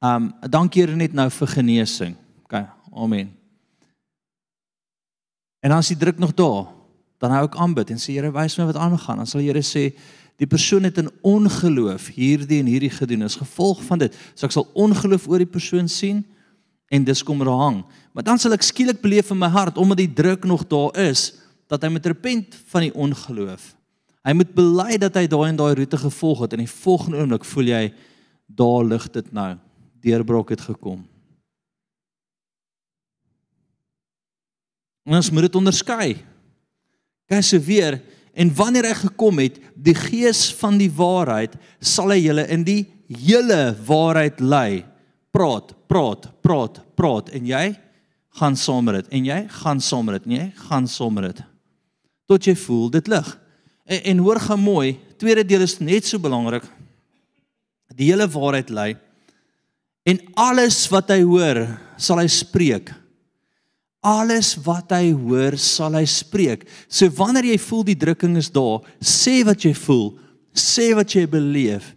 Um 0.00 0.30
dankie 0.48 0.84
Here 0.84 0.96
net 0.96 1.16
nou 1.16 1.28
vir 1.32 1.52
genesing. 1.56 2.16
OK. 2.44 2.62
Amen. 2.92 3.32
En 5.60 5.76
as 5.76 5.90
jy 5.92 5.96
druk 6.00 6.18
nog 6.20 6.32
daar, 6.36 6.70
dan 7.20 7.34
hou 7.36 7.44
ek 7.44 7.58
aanbid 7.60 7.92
en 7.92 8.00
sê 8.00 8.16
Here 8.16 8.32
wys 8.32 8.58
my 8.60 8.68
wat 8.70 8.80
aangaan. 8.80 9.20
Dan 9.20 9.28
sal 9.28 9.44
die 9.44 9.50
Here 9.52 9.64
sê 9.64 9.90
Die 10.40 10.48
persoon 10.48 10.86
het 10.88 10.96
in 10.96 11.10
ongeloof 11.20 12.06
hierdie 12.16 12.62
en 12.62 12.68
hierdie 12.70 12.92
gedoen 12.92 13.26
as 13.26 13.36
gevolg 13.36 13.82
van 13.84 14.00
dit. 14.00 14.14
So 14.32 14.48
ek 14.48 14.54
sal 14.54 14.64
ongeloof 14.72 15.26
oor 15.28 15.42
die 15.42 15.52
persoon 15.52 15.88
sien 15.92 16.22
en 16.88 17.04
dis 17.04 17.20
kom 17.22 17.42
rahang. 17.44 17.82
Maar 18.16 18.24
dan 18.24 18.40
sal 18.40 18.56
ek 18.56 18.64
skielik 18.64 19.02
beleef 19.04 19.28
in 19.34 19.38
my 19.38 19.50
hart 19.52 19.76
omdat 19.76 20.00
die 20.00 20.14
druk 20.22 20.48
nog 20.48 20.64
daar 20.64 20.96
is 20.96 21.34
dat 21.68 21.84
hy 21.84 21.92
moet 21.92 22.08
repent 22.08 22.56
van 22.72 22.88
die 22.88 22.94
ongeloof. 22.96 23.68
Hy 24.26 24.34
moet 24.36 24.52
bely 24.54 24.98
dat 25.00 25.16
hy 25.16 25.26
daai 25.30 25.48
en 25.48 25.58
daai 25.58 25.74
roete 25.78 25.98
gevolg 26.00 26.44
het 26.44 26.54
en 26.54 26.64
die 26.64 26.70
volgende 26.70 27.20
oomblik 27.22 27.46
voel 27.48 27.72
jy 27.72 27.84
daar 28.46 28.84
lig 28.84 29.06
dit 29.14 29.32
nou. 29.32 29.54
Deurbrok 30.04 30.52
het 30.52 30.64
gekom. 30.64 31.04
Ons 35.10 35.30
moet 35.32 35.48
dit 35.48 35.56
onderskei. 35.56 36.14
Weer 37.64 38.00
En 38.34 38.52
wanneer 38.54 38.86
hy 38.90 38.94
gekom 39.02 39.40
het, 39.42 39.58
die 39.74 39.96
gees 39.96 40.48
van 40.60 40.78
die 40.78 40.90
waarheid, 40.94 41.56
sal 41.82 42.12
hy 42.14 42.20
julle 42.22 42.46
in 42.52 42.64
die 42.66 42.84
hele 43.10 43.74
waarheid 43.86 44.40
lei. 44.40 44.84
Praat, 45.34 45.74
praat, 45.90 46.28
praat, 46.42 46.80
praat 46.98 47.30
en 47.34 47.46
jy 47.46 47.64
gaan 48.40 48.56
saam 48.58 48.86
met 48.86 49.00
dit 49.00 49.14
en 49.18 49.26
jy 49.26 49.38
gaan 49.60 49.82
saam 49.82 50.06
met 50.06 50.20
dit 50.20 50.28
en 50.30 50.36
jy 50.36 50.48
gaan 50.68 50.86
saam 50.90 51.16
met 51.18 51.30
dit. 51.30 51.42
Tot 52.30 52.46
jy 52.46 52.54
voel 52.58 52.90
dit 52.94 53.10
lig. 53.10 53.30
En, 53.90 54.02
en 54.12 54.22
hoor 54.22 54.40
gou 54.40 54.58
mooi, 54.60 54.98
tweede 55.18 55.44
deel 55.44 55.66
is 55.66 55.80
net 55.82 56.06
so 56.06 56.22
belangrik. 56.22 56.66
Die 57.98 58.12
hele 58.12 58.28
waarheid 58.30 58.70
lei 58.70 58.90
en 60.08 60.16
alles 60.40 60.86
wat 60.90 61.10
hy 61.12 61.20
hoor, 61.22 61.58
sal 62.00 62.22
hy 62.22 62.26
spreek. 62.32 62.88
Alles 64.00 64.54
wat 64.64 64.94
hy 64.96 65.10
hoor, 65.12 65.58
sal 65.60 65.98
hy 65.98 66.06
spreek. 66.08 66.64
So 66.88 67.12
wanneer 67.18 67.50
jy 67.50 67.58
voel 67.60 67.84
die 67.90 67.98
drukking 68.00 68.38
is 68.40 68.48
daar, 68.50 68.80
sê 69.04 69.42
wat 69.46 69.66
jy 69.66 69.74
voel, 69.76 70.14
sê 70.56 70.88
wat 70.96 71.12
jy 71.14 71.26
beleef. 71.30 71.92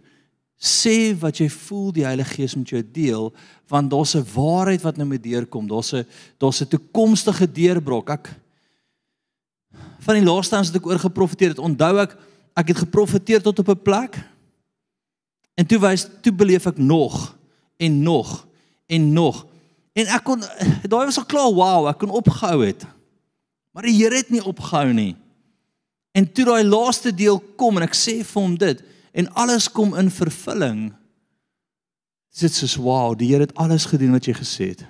Sê 0.60 1.12
wat 1.20 1.40
jy 1.40 1.48
voel 1.52 1.90
die 1.96 2.04
Heilige 2.06 2.38
Gees 2.38 2.54
met 2.56 2.70
jou 2.72 2.82
deel, 2.84 3.32
want 3.68 3.90
daar's 3.90 4.14
'n 4.14 4.24
waarheid 4.34 4.84
wat 4.84 4.96
nou 4.96 5.06
met 5.08 5.22
deurkom. 5.22 5.66
Daar's 5.66 5.92
'n 5.92 6.06
daar's 6.38 6.60
'n 6.60 6.68
toekomstige 6.68 7.46
deurbrok. 7.46 8.10
Ek 8.10 8.28
van 10.04 10.18
die 10.18 10.26
laaste 10.26 10.56
ans 10.56 10.70
het 10.70 10.78
ek 10.78 10.86
oor 10.86 11.00
geprofeteer. 11.00 11.54
Het 11.54 11.62
onthou 11.62 11.96
ek 12.04 12.16
ek 12.54 12.70
het 12.70 12.84
geprofeteer 12.84 13.42
tot 13.42 13.58
op 13.58 13.68
'n 13.68 13.82
plek. 13.82 14.20
En 15.54 15.66
toe 15.66 15.78
wys 15.78 16.06
toe 16.22 16.32
beleef 16.32 16.66
ek 16.66 16.78
nog 16.78 17.36
en 17.76 18.02
nog 18.02 18.46
en 18.86 19.12
nog. 19.12 19.46
En 19.92 20.06
ek 20.06 20.24
kon 20.24 20.40
daai 20.82 21.06
was 21.06 21.18
al 21.18 21.26
klaar, 21.26 21.52
wow, 21.54 21.88
ek 21.88 21.98
kon 21.98 22.10
opgehou 22.10 22.64
het. 22.66 22.86
Maar 23.72 23.82
die 23.82 23.96
Here 23.96 24.16
het 24.16 24.30
nie 24.30 24.44
opgehou 24.44 24.92
nie. 24.92 25.16
En 26.14 26.32
toe 26.32 26.44
daai 26.44 26.64
laaste 26.64 27.14
deel 27.14 27.40
kom 27.58 27.76
en 27.76 27.86
ek 27.86 27.94
sê 27.94 28.22
vir 28.22 28.42
hom 28.42 28.58
dit 28.58 28.82
en 29.14 29.30
alles 29.34 29.68
kom 29.70 29.94
in 29.98 30.10
vervulling. 30.10 30.92
Dit 32.34 32.50
is 32.50 32.58
soos 32.58 32.76
wow, 32.76 33.14
die 33.18 33.30
Here 33.30 33.46
het 33.46 33.54
alles 33.54 33.86
gedoen 33.86 34.14
wat 34.14 34.26
jy 34.26 34.34
gesê 34.34 34.68
het. 34.74 34.84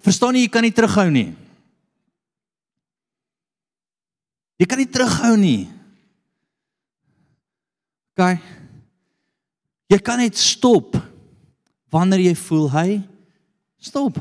Verstaan 0.00 0.34
jy, 0.34 0.46
jy 0.46 0.52
kan 0.54 0.62
nie 0.64 0.74
terughou 0.74 1.10
nie. 1.10 1.30
Jy 4.60 4.68
kan 4.68 4.80
nie 4.80 4.90
terughou 4.92 5.36
nie. 5.40 5.70
OK. 8.12 8.36
Jy 9.90 9.98
kan 10.04 10.20
net 10.20 10.36
stop 10.38 10.98
wanneer 11.90 12.20
jy 12.28 12.34
voel 12.38 12.68
hy 12.74 12.88
stop. 13.80 14.20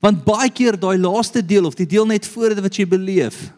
Want 0.00 0.24
baie 0.24 0.48
keer 0.48 0.78
daai 0.80 0.96
laaste 0.98 1.42
deel 1.44 1.68
of 1.68 1.76
die 1.76 1.86
deel 1.86 2.08
net 2.08 2.26
voor 2.32 2.54
dit 2.54 2.64
wat 2.64 2.78
jy 2.80 2.86
beleef. 2.88 3.50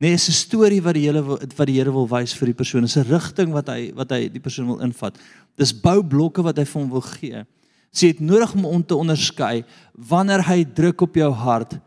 Nee, 0.00 0.16
is 0.16 0.28
'n 0.28 0.32
storie 0.32 0.82
wat 0.82 0.94
die 0.94 1.06
hele 1.06 1.22
wat 1.22 1.66
die 1.66 1.78
Here 1.78 1.92
wil 1.92 2.08
wys 2.08 2.34
vir 2.34 2.46
die 2.46 2.54
persoon. 2.54 2.84
Is 2.84 2.96
'n 2.96 3.06
rigting 3.08 3.52
wat 3.52 3.68
hy 3.68 3.92
wat 3.94 4.10
hy 4.10 4.28
die 4.28 4.40
persoon 4.40 4.66
wil 4.66 4.80
invat. 4.80 5.18
Dis 5.56 5.72
boublokke 5.72 6.42
wat 6.42 6.56
hy 6.56 6.64
vir 6.64 6.80
hom 6.80 6.90
wil 6.90 7.00
gee. 7.00 7.46
Sy 7.92 8.06
het 8.06 8.20
nodig 8.20 8.54
om 8.54 8.64
om 8.64 8.84
te 8.84 8.96
onderskei 8.96 9.64
wanneer 9.94 10.42
hy 10.42 10.64
druk 10.64 11.00
op 11.00 11.14
jou 11.14 11.30
hart, 11.30 11.78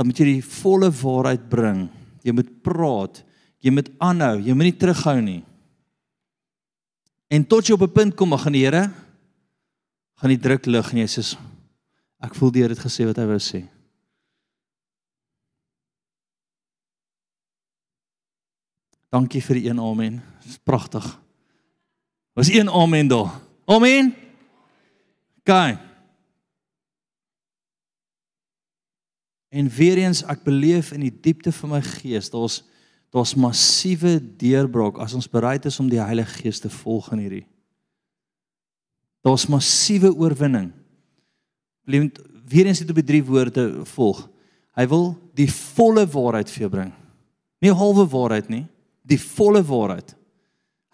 dan 0.00 0.08
moet 0.08 0.16
jy 0.16 0.30
die 0.30 0.44
volle 0.48 0.88
waarheid 0.88 1.42
bring. 1.52 1.82
Jy 2.24 2.32
moet 2.32 2.48
praat. 2.64 3.18
Jy 3.60 3.72
moet 3.76 3.90
aanhou. 4.00 4.38
Jy 4.40 4.54
moenie 4.56 4.78
terughou 4.80 5.18
nie. 5.20 5.42
En 7.28 7.44
tot 7.44 7.68
jy 7.68 7.76
op 7.76 7.84
'n 7.84 7.92
punt 7.92 8.16
kom, 8.16 8.32
gaan 8.32 8.56
die 8.56 8.64
Here 8.64 8.88
gaan 10.16 10.30
die 10.30 10.40
druk 10.40 10.66
lig 10.66 10.92
en 10.92 10.98
jy 10.98 11.06
sê 11.06 11.36
ek 12.20 12.34
voel 12.34 12.50
die 12.50 12.62
Here 12.62 12.74
het 12.74 12.84
gesê 12.84 13.04
wat 13.04 13.16
hy 13.16 13.26
wou 13.26 13.38
sê. 13.38 13.68
Dankie 19.12 19.42
vir 19.42 19.54
die 19.54 19.68
een 19.68 19.80
amen. 19.80 20.22
Dis 20.44 20.56
pragtig. 20.56 21.20
Was 22.34 22.48
een 22.48 22.70
amen 22.70 23.08
daar. 23.08 23.40
Amen. 23.66 24.14
Gaan. 25.44 25.89
En 29.50 29.68
weer 29.68 29.98
eens 29.98 30.22
ek 30.30 30.44
beleef 30.46 30.92
in 30.94 31.02
die 31.04 31.14
diepte 31.14 31.52
van 31.52 31.74
my 31.76 31.82
gees, 31.84 32.30
daar's 32.30 32.62
daar's 33.10 33.34
massiewe 33.34 34.20
deurbraak 34.38 35.00
as 35.02 35.16
ons 35.18 35.26
bereid 35.26 35.64
is 35.66 35.80
om 35.82 35.88
die 35.90 35.98
Heilige 35.98 36.44
Gees 36.44 36.60
te 36.62 36.70
volg 36.70 37.08
in 37.10 37.24
hierdie. 37.24 37.46
Daar's 39.26 39.48
massiewe 39.50 40.12
oorwinning. 40.14 40.68
Blind 41.82 42.20
weer 42.46 42.70
eens 42.70 42.78
het 42.78 42.92
op 42.92 43.00
die 43.00 43.08
drie 43.08 43.24
woorde 43.26 43.82
volg. 43.96 44.20
Hy 44.78 44.86
wil 44.86 45.08
die 45.34 45.48
volle 45.50 46.04
waarheid 46.06 46.54
vir 46.54 46.68
jou 46.68 46.70
bring. 46.70 46.92
Nie 47.58 47.74
halwe 47.74 48.06
waarheid 48.06 48.46
nie 48.46 48.62
die 49.10 49.18
volle 49.18 49.62
waarheid. 49.66 50.14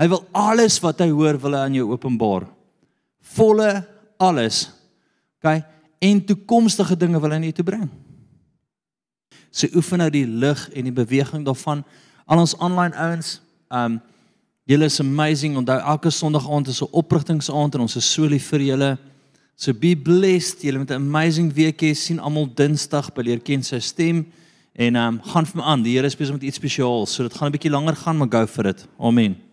Hy 0.01 0.09
wil 0.12 0.25
alles 0.37 0.79
wat 0.85 1.01
hy 1.05 1.11
hoor 1.12 1.38
wil 1.40 1.57
hy 1.57 1.62
aan 1.66 1.77
jou 1.77 1.90
openbaar. 1.92 2.49
Volle 3.37 3.71
alles. 4.21 4.66
OK? 5.40 5.61
En 6.05 6.25
toekomstige 6.29 6.97
dinge 6.99 7.21
wil 7.21 7.35
hy 7.37 7.40
net 7.45 7.59
toe 7.59 7.66
bring. 7.66 7.88
So 9.57 9.69
oefen 9.73 10.03
nou 10.03 10.11
die 10.12 10.27
lig 10.27 10.66
en 10.77 10.85
die 10.85 10.92
beweging 10.92 11.47
daarvan. 11.47 11.81
Al 12.29 12.42
ons 12.42 12.57
online 12.61 12.92
ouens, 13.01 13.38
um 13.73 14.01
julle 14.66 14.88
is 14.90 15.01
amazing. 15.01 15.57
Onthou 15.57 15.79
elke 15.79 16.11
Sondag 16.11 16.49
aand 16.51 16.69
is 16.69 16.83
'n 16.83 16.90
oprigtingsaand 16.90 17.75
en 17.75 17.81
ons 17.81 17.97
is 17.97 18.12
so 18.12 18.27
lief 18.27 18.49
vir 18.49 18.61
julle. 18.61 18.99
So 19.57 19.73
be 19.73 19.97
blessed. 19.97 20.62
Julle 20.62 20.79
met 20.79 20.90
'n 20.90 21.01
amazing 21.01 21.53
week 21.53 21.81
hê. 21.81 21.95
sien 21.95 22.19
almal 22.19 22.49
Dinsdag 22.55 23.12
by 23.14 23.23
leer 23.23 23.40
ken 23.40 23.62
sy 23.62 23.79
stem. 23.79 24.27
En 24.75 24.97
um, 24.97 25.21
gaan 25.23 25.47
vir 25.47 25.57
my 25.57 25.62
aan. 25.62 25.83
Die 25.83 25.97
Here 25.97 26.07
is 26.07 26.16
besig 26.16 26.35
met 26.35 26.42
iets 26.42 26.57
spesiaals. 26.57 27.14
So 27.14 27.23
dit 27.23 27.35
gaan 27.35 27.49
'n 27.49 27.53
bietjie 27.53 27.71
langer 27.71 27.97
gaan, 27.97 28.16
maar 28.16 28.29
go 28.31 28.47
for 28.47 28.66
it. 28.66 28.87
Amen. 28.99 29.45